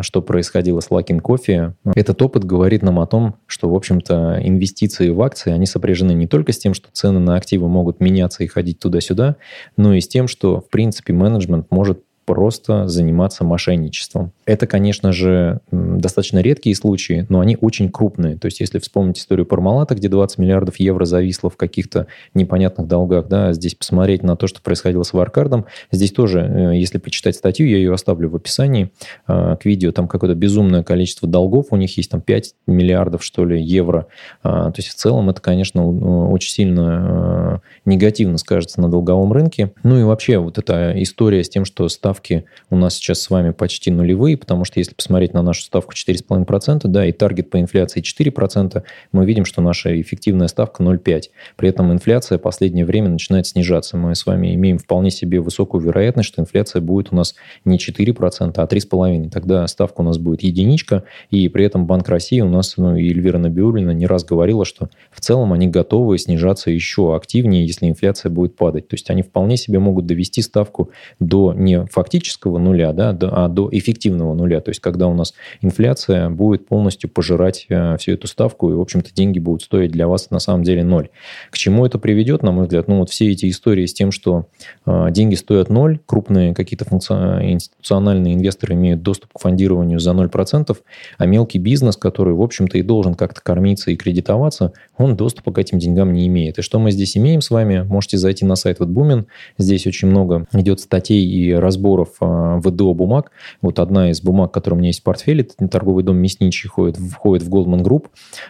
что 0.00 0.22
происходило 0.22 0.80
с 0.80 0.90
Лакин 0.90 1.20
Кофе, 1.20 1.74
этот 1.94 2.20
опыт 2.22 2.44
говорит 2.44 2.82
нам 2.82 2.98
о 2.98 3.06
том, 3.06 3.34
что, 3.46 3.68
в 3.68 3.74
общем-то, 3.74 4.40
инвестиции 4.42 5.10
в 5.10 5.20
акции, 5.22 5.52
они 5.52 5.66
сопряжены 5.66 6.12
не 6.12 6.26
только 6.26 6.52
с 6.52 6.58
тем, 6.58 6.74
что 6.74 6.88
цены 6.92 7.18
на 7.20 7.36
активы 7.36 7.68
могут 7.68 8.00
меняться 8.00 8.42
и 8.42 8.46
ходить 8.46 8.78
туда-сюда, 8.78 9.36
но 9.76 9.94
и 9.94 10.00
с 10.00 10.08
тем, 10.08 10.28
что, 10.28 10.60
в 10.60 10.70
принципе, 10.70 11.12
менеджмент 11.12 11.66
может 11.70 12.02
просто 12.30 12.86
заниматься 12.86 13.42
мошенничеством. 13.42 14.30
Это, 14.46 14.68
конечно 14.68 15.10
же, 15.10 15.58
достаточно 15.72 16.38
редкие 16.38 16.76
случаи, 16.76 17.26
но 17.28 17.40
они 17.40 17.58
очень 17.60 17.90
крупные. 17.90 18.36
То 18.36 18.46
есть, 18.46 18.60
если 18.60 18.78
вспомнить 18.78 19.18
историю 19.18 19.46
Пармалата, 19.46 19.96
где 19.96 20.08
20 20.08 20.38
миллиардов 20.38 20.76
евро 20.78 21.04
зависло 21.06 21.50
в 21.50 21.56
каких-то 21.56 22.06
непонятных 22.32 22.86
долгах, 22.86 23.26
да, 23.26 23.52
здесь 23.52 23.74
посмотреть 23.74 24.22
на 24.22 24.36
то, 24.36 24.46
что 24.46 24.62
происходило 24.62 25.02
с 25.02 25.12
Варкардом, 25.12 25.66
здесь 25.90 26.12
тоже, 26.12 26.40
э, 26.40 26.76
если 26.76 26.98
почитать 26.98 27.34
статью, 27.34 27.66
я 27.66 27.78
ее 27.78 27.92
оставлю 27.92 28.28
в 28.30 28.36
описании 28.36 28.92
э, 29.26 29.56
к 29.60 29.64
видео, 29.64 29.90
там 29.90 30.06
какое-то 30.06 30.36
безумное 30.36 30.84
количество 30.84 31.28
долгов, 31.28 31.66
у 31.70 31.76
них 31.76 31.96
есть 31.96 32.12
там 32.12 32.20
5 32.20 32.54
миллиардов, 32.68 33.24
что 33.24 33.44
ли, 33.44 33.60
евро. 33.60 34.06
А, 34.44 34.70
то 34.70 34.78
есть, 34.78 34.90
в 34.90 34.94
целом, 34.94 35.30
это, 35.30 35.40
конечно, 35.40 35.84
очень 36.30 36.52
сильно 36.52 37.60
э, 37.64 37.80
негативно 37.86 38.38
скажется 38.38 38.80
на 38.80 38.88
долговом 38.88 39.32
рынке. 39.32 39.72
Ну 39.82 39.98
и 39.98 40.04
вообще, 40.04 40.38
вот 40.38 40.58
эта 40.58 40.94
история 41.02 41.42
с 41.42 41.48
тем, 41.48 41.64
что 41.64 41.88
ставка 41.88 42.19
ставки 42.20 42.44
у 42.68 42.76
нас 42.76 42.94
сейчас 42.94 43.20
с 43.20 43.30
вами 43.30 43.50
почти 43.50 43.90
нулевые, 43.90 44.36
потому 44.36 44.64
что 44.64 44.78
если 44.78 44.94
посмотреть 44.94 45.32
на 45.32 45.42
нашу 45.42 45.62
ставку 45.62 45.94
4,5%, 45.94 46.82
да, 46.84 47.06
и 47.06 47.12
таргет 47.12 47.50
по 47.50 47.58
инфляции 47.58 48.02
4%, 48.02 48.82
мы 49.12 49.26
видим, 49.26 49.44
что 49.44 49.62
наша 49.62 50.00
эффективная 50.00 50.48
ставка 50.48 50.82
0,5%. 50.82 51.22
При 51.56 51.68
этом 51.68 51.92
инфляция 51.92 52.38
в 52.38 52.42
последнее 52.42 52.84
время 52.84 53.08
начинает 53.08 53.46
снижаться. 53.46 53.96
Мы 53.96 54.14
с 54.14 54.26
вами 54.26 54.54
имеем 54.54 54.78
вполне 54.78 55.10
себе 55.10 55.40
высокую 55.40 55.82
вероятность, 55.82 56.28
что 56.28 56.42
инфляция 56.42 56.82
будет 56.82 57.08
у 57.12 57.16
нас 57.16 57.34
не 57.64 57.78
4%, 57.78 58.52
а 58.56 58.66
3,5%. 58.66 59.30
Тогда 59.30 59.66
ставка 59.66 60.02
у 60.02 60.04
нас 60.04 60.18
будет 60.18 60.42
единичка, 60.42 61.04
и 61.30 61.48
при 61.48 61.64
этом 61.64 61.86
Банк 61.86 62.08
России 62.08 62.40
у 62.40 62.48
нас, 62.48 62.76
ну, 62.76 62.96
и 62.96 63.08
Эльвира 63.10 63.38
Набиулина 63.38 63.90
не 63.90 64.06
раз 64.06 64.24
говорила, 64.24 64.64
что 64.64 64.90
в 65.10 65.20
целом 65.20 65.52
они 65.52 65.66
готовы 65.68 66.18
снижаться 66.18 66.70
еще 66.70 67.16
активнее, 67.16 67.66
если 67.66 67.88
инфляция 67.88 68.30
будет 68.30 68.56
падать. 68.56 68.88
То 68.88 68.94
есть 68.94 69.10
они 69.10 69.22
вполне 69.22 69.56
себе 69.56 69.78
могут 69.78 70.06
довести 70.06 70.42
ставку 70.42 70.90
до 71.18 71.52
не 71.54 71.86
фактически 71.86 72.09
фактического 72.10 72.58
нуля, 72.58 72.92
да, 72.92 73.16
а 73.20 73.48
до 73.48 73.68
эффективного 73.70 74.34
нуля. 74.34 74.60
То 74.60 74.70
есть, 74.70 74.80
когда 74.80 75.06
у 75.06 75.14
нас 75.14 75.32
инфляция 75.60 76.28
будет 76.28 76.66
полностью 76.66 77.08
пожирать 77.08 77.66
э, 77.68 77.96
всю 77.98 78.12
эту 78.12 78.26
ставку, 78.26 78.70
и, 78.70 78.74
в 78.74 78.80
общем-то, 78.80 79.14
деньги 79.14 79.38
будут 79.38 79.62
стоить 79.62 79.92
для 79.92 80.08
вас 80.08 80.30
на 80.30 80.40
самом 80.40 80.64
деле 80.64 80.82
ноль. 80.82 81.08
К 81.50 81.56
чему 81.56 81.86
это 81.86 82.00
приведет, 82.00 82.42
на 82.42 82.50
мой 82.50 82.64
взгляд? 82.64 82.88
Ну, 82.88 82.98
вот 82.98 83.10
все 83.10 83.30
эти 83.30 83.48
истории 83.48 83.86
с 83.86 83.94
тем, 83.94 84.10
что 84.10 84.46
э, 84.86 85.06
деньги 85.12 85.36
стоят 85.36 85.70
ноль, 85.70 86.00
крупные 86.04 86.52
какие-то 86.52 86.84
функциональные 86.84 87.52
институциональные 87.52 88.34
инвесторы 88.34 88.74
имеют 88.74 89.02
доступ 89.02 89.32
к 89.34 89.40
фондированию 89.40 90.00
за 90.00 90.10
0%, 90.10 90.76
а 91.18 91.26
мелкий 91.26 91.58
бизнес, 91.60 91.96
который, 91.96 92.34
в 92.34 92.42
общем-то, 92.42 92.76
и 92.76 92.82
должен 92.82 93.14
как-то 93.14 93.40
кормиться 93.40 93.92
и 93.92 93.96
кредитоваться, 93.96 94.72
он 94.96 95.16
доступа 95.16 95.52
к 95.52 95.58
этим 95.58 95.78
деньгам 95.78 96.12
не 96.12 96.26
имеет. 96.26 96.58
И 96.58 96.62
что 96.62 96.80
мы 96.80 96.90
здесь 96.90 97.16
имеем 97.16 97.40
с 97.40 97.50
вами? 97.50 97.82
Можете 97.82 98.18
зайти 98.18 98.44
на 98.44 98.56
сайт 98.56 98.80
Ватбумен. 98.80 99.26
Здесь 99.58 99.86
очень 99.86 100.08
много 100.08 100.46
идет 100.52 100.80
статей 100.80 101.24
и 101.24 101.52
разборов 101.60 101.89
э, 101.98 102.60
ВДО 102.62 102.94
бумаг. 102.94 103.30
Вот 103.62 103.78
одна 103.78 104.10
из 104.10 104.20
бумаг, 104.22 104.52
которая 104.52 104.76
у 104.76 104.78
меня 104.78 104.88
есть 104.88 105.00
в 105.00 105.02
портфеле, 105.02 105.42
это 105.42 105.68
торговый 105.68 106.04
дом 106.04 106.16
Мясничий, 106.16 106.68
входит, 106.68 106.96
входит 106.96 107.46
в 107.46 107.52
Goldman 107.52 107.82
Group. 107.82 108.06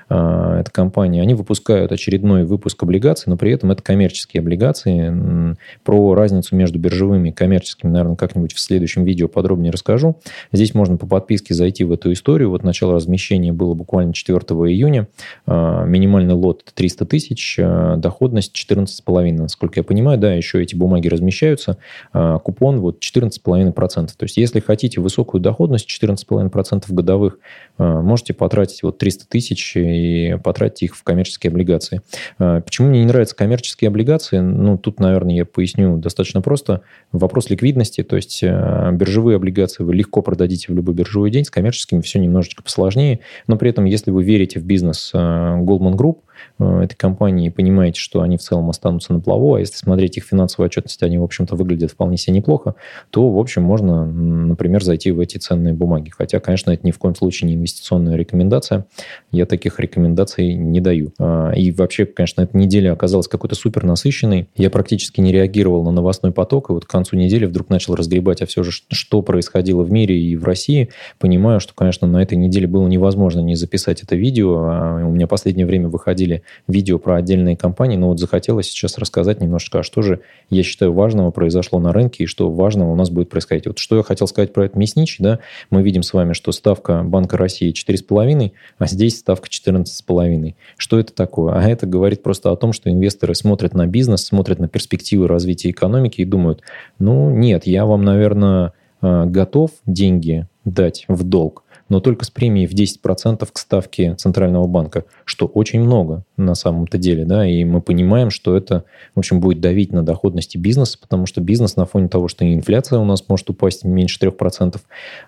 Э, 0.09 0.59
это 0.61 0.71
компания. 0.71 1.23
Они 1.23 1.35
выпускают 1.35 1.93
очередной 1.93 2.45
выпуск 2.45 2.83
облигаций, 2.83 3.31
но 3.31 3.37
при 3.37 3.53
этом 3.53 3.71
это 3.71 3.83
коммерческие 3.83 4.41
облигации. 4.41 5.57
Про 5.85 6.15
разницу 6.15 6.55
между 6.55 6.79
биржевыми 6.79 7.31
и 7.31 7.33
коммерческими, 7.33 7.91
наверное, 7.91 8.17
как-нибудь 8.17 8.53
в 8.53 8.61
следующем 8.61 9.05
видео 9.05 9.29
подробнее 9.29 9.73
расскажу. 9.73 10.17
Здесь 10.53 10.75
можно 10.75 10.97
по 10.97 11.07
подписке 11.07 11.55
зайти 11.55 11.85
в 11.85 11.93
эту 11.93 12.13
историю. 12.13 12.51
Вот 12.51 12.63
начало 12.63 12.95
размещения 12.95 13.53
было 13.53 13.75
буквально 13.75 14.13
4 14.13 14.39
июня. 14.39 15.09
Э, 15.47 15.85
минимальный 15.87 16.35
лот 16.35 16.65
300 16.75 17.07
тысяч, 17.07 17.59
доходность 17.59 18.55
14,5, 18.55 19.33
насколько 19.33 19.81
я 19.81 19.85
понимаю. 19.85 20.19
Да, 20.19 20.33
еще 20.35 20.63
эти 20.63 20.75
бумаги 20.75 21.09
размещаются. 21.09 21.79
Купон 22.13 22.81
вот 22.81 23.01
14,5%. 23.39 24.07
То 24.17 24.25
есть, 24.25 24.37
если 24.37 24.61
хотите 24.61 25.01
высокую 25.01 25.41
доходность, 25.41 25.89
14,5% 25.89 26.85
годовых, 26.89 27.39
можете 27.81 28.35
потратить 28.35 28.83
вот 28.83 28.99
300 28.99 29.27
тысяч 29.29 29.77
и 29.77 30.37
потратить 30.43 30.83
их 30.83 30.97
в 30.97 31.03
коммерческие 31.03 31.51
облигации. 31.51 32.03
Почему 32.39 32.89
мне 32.89 33.01
не 33.01 33.07
нравятся 33.07 33.35
коммерческие 33.35 33.89
облигации? 33.89 34.39
Ну, 34.39 34.77
тут, 34.79 35.01
наверное, 35.01 35.35
я 35.35 35.45
поясню 35.45 35.97
достаточно 35.97 36.41
просто. 36.41 36.83
Вопрос 37.13 37.51
ликвидности, 37.51 38.03
то 38.03 38.17
есть 38.17 38.43
биржевые 38.43 39.37
облигации 39.37 39.83
вы 39.83 39.95
легко 39.95 40.23
продадите 40.23 40.73
в 40.73 40.77
любой 40.77 40.95
биржевой 40.95 41.31
день, 41.31 41.45
с 41.45 41.51
коммерческими 41.51 42.01
все 42.01 42.19
немножечко 42.19 42.63
посложнее, 42.63 43.21
но 43.47 43.57
при 43.57 43.71
этом, 43.71 43.85
если 43.85 44.11
вы 44.11 44.25
верите 44.25 44.61
в 44.61 44.65
бизнес 44.65 45.13
Goldman 45.15 45.95
Group, 45.95 46.19
Э, 46.59 46.81
этой 46.83 46.97
компании 46.97 47.47
и 47.47 47.51
понимаете, 47.51 48.01
что 48.01 48.23
они 48.23 48.37
в 48.37 48.41
целом 48.41 48.71
останутся 48.71 49.13
на 49.13 49.21
плаву, 49.21 49.55
а 49.55 49.61
если 49.61 49.77
смотреть 49.77 50.17
их 50.17 50.25
финансовую 50.25 50.67
отчетность, 50.67 51.03
они, 51.03 51.19
в 51.19 51.23
общем-то, 51.23 51.57
выглядят 51.57 51.91
вполне 51.91 52.17
себе 52.17 52.37
неплохо, 52.37 52.75
то, 53.11 53.31
в 53.31 53.39
общем, 53.39 53.63
можно, 53.63 54.05
например, 54.05 54.83
зайти 54.83 55.11
в 55.11 55.21
эти 55.21 55.39
ценные 55.39 55.75
бумаги. 55.75 56.11
Хотя, 56.11 56.41
конечно, 56.41 56.71
это 56.71 56.87
ни 56.87 56.91
в 56.91 56.99
коем 56.99 57.15
случае 57.15 57.49
не 57.49 57.57
инвестиционная 57.71 58.17
рекомендация. 58.17 58.87
Я 59.31 59.47
таких 59.47 59.79
рекомендаций 59.79 60.55
не 60.55 60.81
даю. 60.81 61.13
А, 61.19 61.53
и 61.53 61.71
вообще, 61.71 62.05
конечно, 62.05 62.43
эта 62.43 62.57
неделя 62.57 62.93
оказалась 62.93 63.29
какой-то 63.29 63.55
супер 63.55 63.85
насыщенной. 63.85 64.49
Я 64.57 64.71
практически 64.71 65.21
не 65.21 65.33
реагировал 65.33 65.85
на 65.85 65.93
новостной 65.93 66.33
поток, 66.33 66.71
и 66.71 66.73
вот 66.73 66.85
к 66.85 66.91
концу 66.91 67.17
недели 67.17 67.47
вдруг 67.47 67.69
начал 67.71 67.95
разгребать, 67.95 68.43
а 68.43 68.47
все 68.47 68.63
же, 68.63 68.73
что 68.73 69.23
происходило 69.23 69.83
в 69.83 69.91
мире 69.91 70.21
и 70.21 70.37
в 70.37 70.45
России. 70.45 70.91
Понимаю, 71.19 71.61
что, 71.61 71.75
конечно, 71.75 72.07
на 72.07 72.23
этой 72.23 72.37
неделе 72.37 72.67
было 72.67 72.87
невозможно 72.89 73.41
не 73.41 73.55
записать 73.55 74.03
это 74.03 74.17
видео. 74.17 74.57
А 74.65 75.05
у 75.07 75.11
меня 75.11 75.27
последнее 75.27 75.67
время 75.67 75.89
выходили 75.89 76.43
видео 76.67 76.99
про 76.99 77.17
отдельные 77.17 77.57
компании, 77.57 77.97
но 77.97 78.09
вот 78.09 78.19
захотелось 78.19 78.67
сейчас 78.67 78.99
рассказать 78.99 79.41
немножечко, 79.41 79.81
а 79.81 79.83
что 79.83 80.03
же, 80.03 80.21
я 80.51 80.63
считаю, 80.63 80.93
важного 80.93 81.31
произошло 81.31 81.79
на 81.79 81.93
рынке 81.93 82.25
и 82.25 82.27
что 82.27 82.51
важного 82.51 82.93
у 82.93 82.97
нас 82.97 83.11
будет 83.11 83.31
происходить. 83.31 83.67
Вот 83.67 83.79
что 83.79 83.97
я 83.97 84.03
хотел 84.03 84.27
сказать 84.27 84.53
про 84.53 84.67
это 84.67 84.79
мясничий, 84.79 85.23
да, 85.23 85.39
мы 85.71 85.83
видим 85.83 86.03
с 86.03 86.13
вами, 86.13 86.33
что 86.33 86.53
ставка 86.53 87.03
Банка 87.03 87.37
России 87.37 87.60
4,5, 87.69 88.53
а 88.79 88.87
здесь 88.87 89.19
ставка 89.19 89.49
14,5. 89.49 90.55
Что 90.77 90.99
это 90.99 91.13
такое? 91.13 91.55
А 91.55 91.63
это 91.63 91.87
говорит 91.87 92.23
просто 92.23 92.51
о 92.51 92.57
том, 92.57 92.73
что 92.73 92.91
инвесторы 92.91 93.35
смотрят 93.35 93.75
на 93.75 93.87
бизнес, 93.87 94.25
смотрят 94.25 94.59
на 94.59 94.69
перспективы 94.69 95.29
развития 95.29 95.71
экономики 95.71 96.21
и 96.21 96.25
думают, 96.25 96.63
ну 96.99 97.31
нет, 97.31 97.67
я 97.67 97.87
вам, 97.87 98.05
наверное, 98.05 98.73
э, 99.03 99.25
готов 99.27 99.71
деньги 99.87 100.47
дать 100.65 101.05
в 101.09 101.23
долг, 101.23 101.65
но 101.91 102.01
только 102.01 102.25
с 102.25 102.31
премией 102.31 102.67
в 102.67 102.73
10% 102.73 103.47
к 103.53 103.59
ставке 103.59 104.15
Центрального 104.15 104.67
банка, 104.67 105.05
что 105.27 105.47
очень 105.47 105.81
много 105.81 106.25
на 106.37 106.55
самом-то 106.55 106.97
деле, 106.97 107.27
да, 107.27 107.47
и 107.47 107.65
мы 107.65 107.83
понимаем, 107.83 108.31
что 108.31 108.57
это, 108.57 108.85
в 109.15 109.19
общем, 109.19 109.41
будет 109.41 109.61
давить 109.61 109.93
на 109.93 110.03
доходности 110.03 110.57
бизнеса, 110.57 110.99
потому 110.99 111.27
что 111.27 111.41
бизнес 111.41 111.77
на 111.77 111.85
фоне 111.85 112.09
того, 112.09 112.29
что 112.29 112.51
инфляция 112.51 113.01
у 113.01 113.05
нас 113.05 113.29
может 113.29 113.51
упасть 113.51 113.85
меньше 113.85 114.19
3%, 114.25 114.81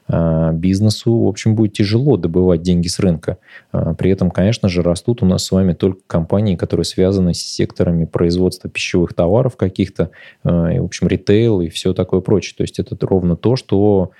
а 0.09 0.53
бизнесу, 0.53 1.13
в 1.19 1.29
общем, 1.29 1.55
будет 1.55 1.75
тяжело 1.75 2.17
добывать 2.17 2.63
деньги 2.63 2.89
с 2.89 2.99
рынка. 3.01 3.39
А 3.73 3.95
при 3.95 4.11
этом, 4.11 4.31
конечно 4.31 4.69
же, 4.69 4.83
растут 4.83 5.23
у 5.23 5.27
нас 5.27 5.45
с 5.45 5.51
вами 5.51 5.73
только 5.73 6.01
компании, 6.07 6.55
которые 6.55 6.85
связаны 6.85 7.35
с 7.35 7.39
секторами 7.39 8.05
производства 8.05 8.71
пищевых 8.71 9.15
товаров 9.15 9.57
каких-то, 9.57 10.11
а, 10.45 10.73
и, 10.73 10.79
в 10.79 10.85
общем, 10.85 11.09
ритейл 11.09 11.61
и 11.61 11.69
все 11.69 11.93
такое 11.93 12.21
прочее. 12.21 12.55
То 12.57 12.63
есть 12.63 12.79
это 12.79 12.97
ровно 13.05 13.37
то, 13.37 13.57
что 13.57 14.13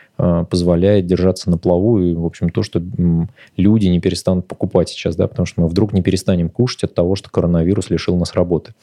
позволяет 0.49 1.07
держаться 1.07 1.51
на 1.51 1.59
плаву 1.59 2.01
и, 2.01 2.15
в 2.15 2.25
общем, 2.25 2.51
то, 2.51 2.63
что 2.63 2.81
люди 3.57 3.87
не 3.87 4.01
перестанут 4.01 4.47
покупать 4.47 4.89
сейчас, 4.89 5.17
да, 5.17 5.27
потому 5.27 5.47
что 5.47 5.63
мы 5.63 5.69
вдруг 5.69 5.93
не 5.93 6.03
перестанем 6.03 6.49
кушать 6.49 6.85
от 6.85 6.95
того, 6.95 7.17
что 7.17 7.31
коронавирус 7.31 7.91
лишил 7.91 8.17
нас 8.17 8.35
работы. 8.35 8.75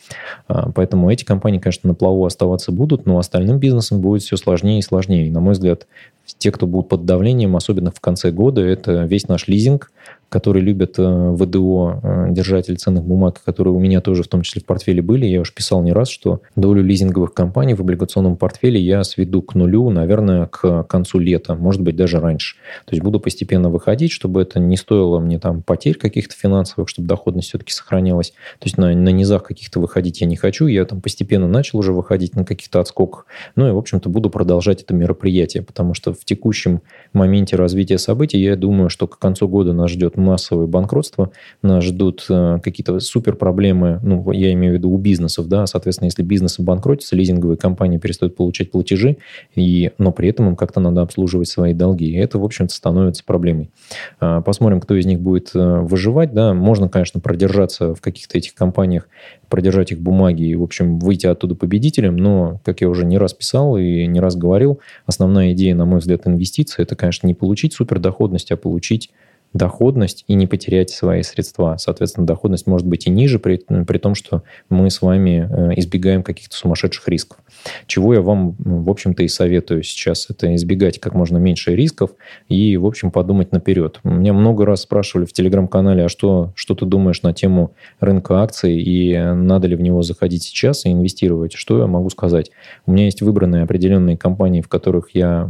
А, 0.47 0.71
поэтому 0.71 1.10
эти 1.10 1.23
компании, 1.23 1.60
конечно, 1.60 1.88
на 1.88 1.93
плаву 1.93 2.25
оставаться 2.25 2.71
будут, 2.71 3.06
но 3.06 3.17
остальным 3.17 3.58
бизнесом 3.58 4.02
будет 4.02 4.21
все 4.23 4.36
сложнее 4.36 4.80
и 4.80 4.82
сложнее. 4.82 5.28
И, 5.28 5.32
на 5.32 5.39
мой 5.39 5.54
взгляд, 5.54 5.88
те, 6.37 6.51
кто 6.51 6.67
будут 6.67 6.89
под 6.89 7.05
давлением, 7.05 7.55
особенно 7.55 7.91
в 7.91 7.99
конце 7.99 8.31
года, 8.31 8.61
это 8.61 9.03
весь 9.03 9.27
наш 9.27 9.47
лизинг, 9.47 9.91
которые 10.29 10.63
любят 10.63 10.97
э, 10.99 11.31
ВДО, 11.35 11.99
э, 12.01 12.27
держатели 12.29 12.75
ценных 12.75 13.03
бумаг, 13.03 13.41
которые 13.43 13.73
у 13.73 13.79
меня 13.79 13.99
тоже 13.99 14.23
в 14.23 14.27
том 14.27 14.43
числе 14.43 14.61
в 14.61 14.65
портфеле 14.65 15.01
были. 15.01 15.25
Я 15.25 15.41
уже 15.41 15.53
писал 15.53 15.81
не 15.81 15.91
раз, 15.91 16.09
что 16.09 16.41
долю 16.55 16.83
лизинговых 16.83 17.33
компаний 17.33 17.73
в 17.73 17.81
облигационном 17.81 18.37
портфеле 18.37 18.79
я 18.79 19.03
сведу 19.03 19.41
к 19.41 19.55
нулю, 19.55 19.89
наверное, 19.89 20.45
к 20.45 20.83
концу 20.83 21.19
лета, 21.19 21.55
может 21.55 21.81
быть, 21.81 21.95
даже 21.95 22.19
раньше. 22.19 22.57
То 22.85 22.93
есть 22.93 23.03
буду 23.03 23.19
постепенно 23.19 23.69
выходить, 23.69 24.11
чтобы 24.11 24.41
это 24.43 24.59
не 24.59 24.77
стоило 24.77 25.19
мне 25.19 25.39
там 25.39 25.63
потерь 25.63 25.95
каких-то 25.95 26.35
финансовых, 26.35 26.89
чтобы 26.89 27.07
доходность 27.07 27.49
все-таки 27.49 27.73
сохранялась. 27.73 28.31
То 28.59 28.65
есть 28.65 28.77
на, 28.77 28.93
на 28.93 29.09
низах 29.09 29.43
каких-то 29.43 29.79
выходить 29.79 30.21
я 30.21 30.27
не 30.27 30.35
хочу. 30.35 30.67
Я 30.67 30.85
там 30.85 31.01
постепенно 31.01 31.47
начал 31.47 31.79
уже 31.79 31.91
выходить 31.91 32.35
на 32.35 32.45
каких-то 32.45 32.79
отскоках. 32.79 33.25
Ну 33.55 33.67
и, 33.67 33.71
в 33.71 33.77
общем-то, 33.77 34.09
буду 34.09 34.29
продолжать 34.29 34.83
это 34.83 34.93
мероприятие, 34.93 35.63
потому 35.63 35.95
что 35.95 36.13
в 36.19 36.25
текущем 36.25 36.82
моменте 37.13 37.55
развития 37.55 37.97
событий. 37.97 38.39
Я 38.39 38.55
думаю, 38.55 38.89
что 38.89 39.08
к 39.08 39.17
концу 39.19 39.47
года 39.47 39.73
нас 39.73 39.91
ждет 39.91 40.17
массовые 40.17 40.67
банкротства, 40.67 41.32
нас 41.62 41.84
ждут 41.84 42.25
э, 42.29 42.60
какие-то 42.63 42.99
супер 42.99 43.36
проблемы, 43.36 43.99
ну, 44.03 44.32
я 44.32 44.53
имею 44.53 44.73
в 44.73 44.77
виду 44.77 44.91
у 44.91 44.97
бизнесов, 44.97 45.47
да, 45.47 45.65
соответственно, 45.65 46.08
если 46.08 46.23
бизнес 46.23 46.60
банкротится, 46.60 47.15
лизинговые 47.15 47.58
компании 47.58 47.97
перестают 47.97 48.36
получать 48.36 48.71
платежи, 48.71 49.17
и, 49.55 49.91
но 49.97 50.12
при 50.12 50.29
этом 50.29 50.49
им 50.49 50.55
как-то 50.55 50.79
надо 50.79 51.01
обслуживать 51.01 51.47
свои 51.47 51.73
долги, 51.73 52.10
и 52.12 52.17
это, 52.17 52.39
в 52.39 52.43
общем-то, 52.43 52.73
становится 52.73 53.23
проблемой. 53.23 53.71
А, 54.19 54.41
посмотрим, 54.41 54.82
кто 54.82 54.95
из 54.95 55.05
них 55.05 55.19
будет 55.19 55.51
э, 55.53 55.79
выживать, 55.79 56.34
да, 56.34 56.53
можно, 56.53 56.89
конечно, 56.89 57.19
продержаться 57.19 57.93
в 57.95 58.01
каких-то 58.01 58.38
этих 58.38 58.53
компаниях, 58.53 59.08
продержать 59.49 59.91
их 59.91 59.99
бумаги 59.99 60.43
и, 60.43 60.55
в 60.55 60.63
общем, 60.63 60.99
выйти 60.99 61.27
оттуда 61.27 61.55
победителем, 61.55 62.17
но, 62.17 62.60
как 62.63 62.82
я 62.82 62.89
уже 62.89 63.05
не 63.05 63.17
раз 63.17 63.34
писал 63.34 63.77
и 63.77 64.05
не 64.05 64.19
раз 64.19 64.36
говорил, 64.36 64.79
основная 65.05 65.53
идея, 65.53 65.75
на 65.75 65.86
мой 65.86 65.99
взгляд, 65.99 66.09
инвестиции, 66.10 66.84
это, 66.84 66.95
конечно, 66.95 67.28
не 67.28 67.34
получить 67.34 67.74
супердоходность, 67.74 68.52
а 68.52 68.58
получить 68.58 69.12
доходность 69.54 70.26
и 70.28 70.36
не 70.36 70.48
потерять 70.48 70.89
свои 70.89 71.24
средства. 71.24 71.76
Соответственно, 71.78 72.28
доходность 72.28 72.67
может 72.67 72.86
быть 72.86 73.08
и 73.08 73.10
ниже, 73.10 73.39
при, 73.39 73.58
при 73.58 73.98
том, 73.98 74.13
что 74.13 74.43
мы 74.69 74.89
с 74.89 75.02
вами 75.02 75.50
э, 75.50 75.80
избегаем 75.80 76.24
каких-то 76.24 76.56
сумасшедших 76.56 77.08
рисков. 77.08 77.39
Чего 77.88 78.13
я 78.13 78.22
вам, 78.22 78.56
в 78.60 78.89
общем-то, 78.89 79.24
и 79.24 79.28
советую 79.28 79.84
сейчас, 79.84 80.30
это 80.30 80.54
избегать 80.56 81.00
как 81.00 81.15
можно 81.15 81.38
меньше 81.38 81.76
рисков 81.76 82.12
и, 82.48 82.78
в 82.78 82.86
общем, 82.86 83.12
подумать 83.12 83.52
наперед. 83.52 84.00
Меня 84.04 84.34
много 84.34 84.65
раз 84.65 84.82
спрашивали 84.82 85.26
в 85.26 85.34
телеграм-канале, 85.34 86.06
а 86.06 86.10
что, 86.10 86.52
что 86.56 86.76
ты 86.76 86.86
думаешь 86.86 87.24
на 87.24 87.34
тему 87.34 87.74
рынка 88.00 88.41
акций 88.41 88.80
и 88.80 89.17
надо 89.17 89.67
ли 89.67 89.76
в 89.76 89.82
него 89.82 90.04
заходить 90.04 90.43
сейчас 90.43 90.86
и 90.86 90.91
инвестировать? 90.91 91.54
Что 91.54 91.80
я 91.80 91.88
могу 91.88 92.10
сказать? 92.12 92.52
У 92.86 92.91
меня 92.91 93.06
есть 93.06 93.22
выбранные 93.22 93.63
определенные 93.63 94.17
компании, 94.17 94.62
в 94.62 94.67
которых 94.67 95.10
я, 95.13 95.50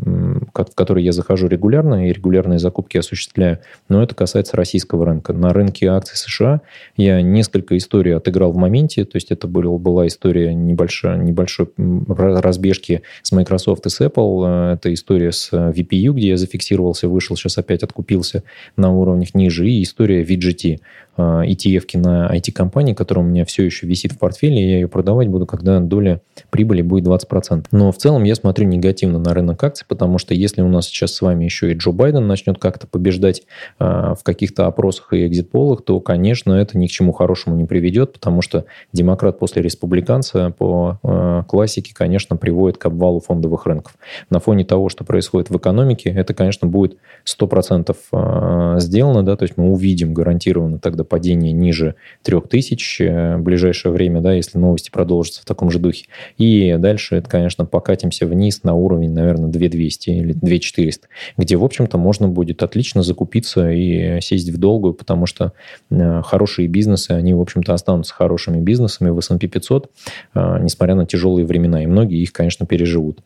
в 0.53 0.75
которые 0.75 1.05
я 1.05 1.11
захожу 1.11 1.47
регулярно 1.47 2.07
и 2.07 2.13
регулярные 2.13 2.59
закупки 2.59 2.97
осуществляю 2.97 3.59
но 3.87 4.03
это 4.03 4.15
касается 4.15 4.57
российского 4.57 5.05
рынка. 5.05 5.33
На 5.33 5.49
рынке 5.49 5.87
акций 5.87 6.17
США 6.17 6.61
я 6.95 7.21
несколько 7.21 7.77
историй 7.77 8.15
отыграл 8.15 8.51
в 8.51 8.57
моменте, 8.57 9.05
то 9.05 9.15
есть 9.15 9.31
это 9.31 9.47
был, 9.47 9.77
была 9.77 10.07
история 10.07 10.53
небольшой, 10.53 11.17
небольшой 11.17 11.69
разбежки 11.77 13.01
с 13.21 13.31
Microsoft 13.31 13.85
и 13.85 13.89
с 13.89 14.01
Apple, 14.01 14.73
это 14.73 14.93
история 14.93 15.31
с 15.31 15.51
VPU, 15.51 16.13
где 16.13 16.29
я 16.29 16.37
зафиксировался, 16.37 17.07
вышел, 17.07 17.35
сейчас 17.35 17.57
опять 17.57 17.83
откупился 17.83 18.43
на 18.75 18.91
уровнях 18.91 19.33
ниже, 19.33 19.67
и 19.67 19.83
история 19.83 20.23
VGT. 20.23 20.79
ETF 21.19 21.97
на 21.97 22.35
IT-компании, 22.35 22.93
которая 22.93 23.25
у 23.25 23.27
меня 23.27 23.45
все 23.45 23.63
еще 23.63 23.87
висит 23.87 24.13
в 24.13 24.17
портфеле, 24.17 24.55
я 24.55 24.75
ее 24.79 24.87
продавать 24.87 25.27
буду, 25.27 25.45
когда 25.45 25.79
доля 25.79 26.21
прибыли 26.49 26.81
будет 26.81 27.05
20%. 27.05 27.65
Но 27.71 27.91
в 27.91 27.97
целом 27.97 28.23
я 28.23 28.35
смотрю 28.35 28.67
негативно 28.67 29.19
на 29.19 29.33
рынок 29.33 29.63
акций, 29.63 29.85
потому 29.87 30.17
что 30.17 30.33
если 30.33 30.61
у 30.61 30.67
нас 30.67 30.87
сейчас 30.87 31.13
с 31.13 31.21
вами 31.21 31.45
еще 31.45 31.71
и 31.71 31.75
Джо 31.75 31.91
Байден 31.91 32.27
начнет 32.27 32.59
как-то 32.59 32.87
побеждать 32.87 33.43
в 33.79 34.19
каких-то 34.23 34.67
опросах 34.67 35.13
и 35.13 35.25
экзит-полах, 35.25 35.83
то, 35.83 35.99
конечно, 35.99 36.53
это 36.53 36.77
ни 36.77 36.87
к 36.87 36.91
чему 36.91 37.11
хорошему 37.11 37.55
не 37.55 37.65
приведет, 37.65 38.13
потому 38.13 38.41
что 38.41 38.65
демократ 38.93 39.39
после 39.39 39.61
республиканца 39.61 40.51
по 40.57 41.45
классике, 41.47 41.93
конечно, 41.93 42.37
приводит 42.37 42.77
к 42.77 42.85
обвалу 42.85 43.19
фондовых 43.19 43.65
рынков. 43.65 43.95
На 44.29 44.39
фоне 44.39 44.63
того, 44.65 44.89
что 44.89 45.03
происходит 45.03 45.49
в 45.49 45.57
экономике, 45.57 46.09
это, 46.09 46.33
конечно, 46.33 46.67
будет 46.67 46.97
100% 47.25 48.68
сделано, 48.79 49.23
да, 49.23 49.35
то 49.35 49.43
есть 49.43 49.57
мы 49.57 49.71
увидим 49.71 50.13
гарантированно 50.13 50.79
тогда 50.79 51.03
падение 51.03 51.51
ниже 51.51 51.95
3000 52.23 53.01
э, 53.01 53.37
в 53.37 53.41
ближайшее 53.41 53.91
время, 53.91 54.21
да, 54.21 54.33
если 54.33 54.57
новости 54.57 54.89
продолжатся 54.89 55.41
в 55.41 55.45
таком 55.45 55.71
же 55.71 55.79
духе. 55.79 56.05
И 56.37 56.75
дальше 56.79 57.15
это, 57.15 57.29
конечно, 57.29 57.65
покатимся 57.65 58.25
вниз 58.25 58.63
на 58.63 58.73
уровень, 58.73 59.11
наверное, 59.11 59.49
2200 59.49 60.09
или 60.09 60.33
2400, 60.33 61.07
где, 61.37 61.55
в 61.55 61.63
общем-то, 61.63 61.97
можно 61.97 62.27
будет 62.27 62.63
отлично 62.63 63.03
закупиться 63.03 63.71
и 63.71 64.19
сесть 64.21 64.49
в 64.49 64.57
долгую, 64.57 64.93
потому 64.93 65.25
что 65.25 65.53
э, 65.89 66.21
хорошие 66.23 66.67
бизнесы, 66.67 67.11
они, 67.11 67.33
в 67.33 67.41
общем-то, 67.41 67.73
останутся 67.73 68.13
хорошими 68.13 68.59
бизнесами 68.59 69.09
в 69.09 69.19
S&P 69.19 69.47
500, 69.47 69.91
а, 70.33 70.59
несмотря 70.59 70.95
на 70.95 71.05
тяжелые 71.05 71.45
времена, 71.45 71.83
и 71.83 71.87
многие 71.87 72.21
их, 72.21 72.31
конечно, 72.33 72.65
переживут. 72.65 73.19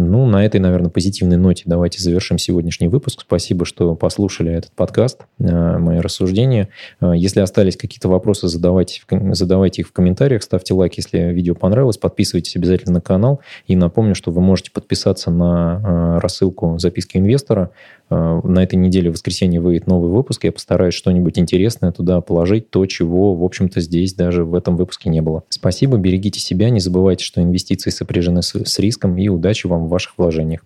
Ну, 0.00 0.26
на 0.26 0.46
этой, 0.46 0.60
наверное, 0.60 0.90
позитивной 0.90 1.36
ноте 1.36 1.64
давайте 1.66 2.00
завершим 2.00 2.38
сегодняшний 2.38 2.86
выпуск. 2.86 3.22
Спасибо, 3.22 3.64
что 3.64 3.96
послушали 3.96 4.52
этот 4.52 4.70
подкаст, 4.70 5.22
э, 5.40 5.78
мои 5.78 5.98
рассуждения. 5.98 6.68
Э, 7.00 7.14
если 7.16 7.40
остались 7.40 7.76
какие-то 7.76 8.08
вопросы, 8.08 8.46
задавайте, 8.46 9.02
задавайте 9.32 9.82
их 9.82 9.88
в 9.88 9.92
комментариях, 9.92 10.44
ставьте 10.44 10.72
лайк, 10.72 10.94
если 10.94 11.18
видео 11.32 11.56
понравилось, 11.56 11.98
подписывайтесь 11.98 12.54
обязательно 12.54 12.94
на 12.94 13.00
канал. 13.00 13.40
И 13.66 13.74
напомню, 13.74 14.14
что 14.14 14.30
вы 14.30 14.40
можете 14.40 14.70
подписаться 14.70 15.32
на 15.32 15.82
э, 15.82 16.20
рассылку 16.20 16.78
записки 16.78 17.16
инвестора. 17.16 17.70
На 18.10 18.62
этой 18.62 18.76
неделе 18.76 19.10
в 19.10 19.14
воскресенье 19.14 19.60
выйдет 19.60 19.86
новый 19.86 20.10
выпуск. 20.10 20.44
Я 20.44 20.52
постараюсь 20.52 20.94
что-нибудь 20.94 21.38
интересное 21.38 21.92
туда 21.92 22.20
положить, 22.20 22.70
то, 22.70 22.84
чего, 22.86 23.34
в 23.34 23.44
общем-то, 23.44 23.80
здесь 23.80 24.14
даже 24.14 24.44
в 24.44 24.54
этом 24.54 24.76
выпуске 24.76 25.10
не 25.10 25.20
было. 25.20 25.44
Спасибо, 25.48 25.98
берегите 25.98 26.40
себя, 26.40 26.70
не 26.70 26.80
забывайте, 26.80 27.24
что 27.24 27.42
инвестиции 27.42 27.90
сопряжены 27.90 28.42
с, 28.42 28.54
с 28.54 28.78
риском, 28.78 29.18
и 29.18 29.28
удачи 29.28 29.66
вам 29.66 29.86
в 29.86 29.88
ваших 29.88 30.16
вложениях. 30.16 30.64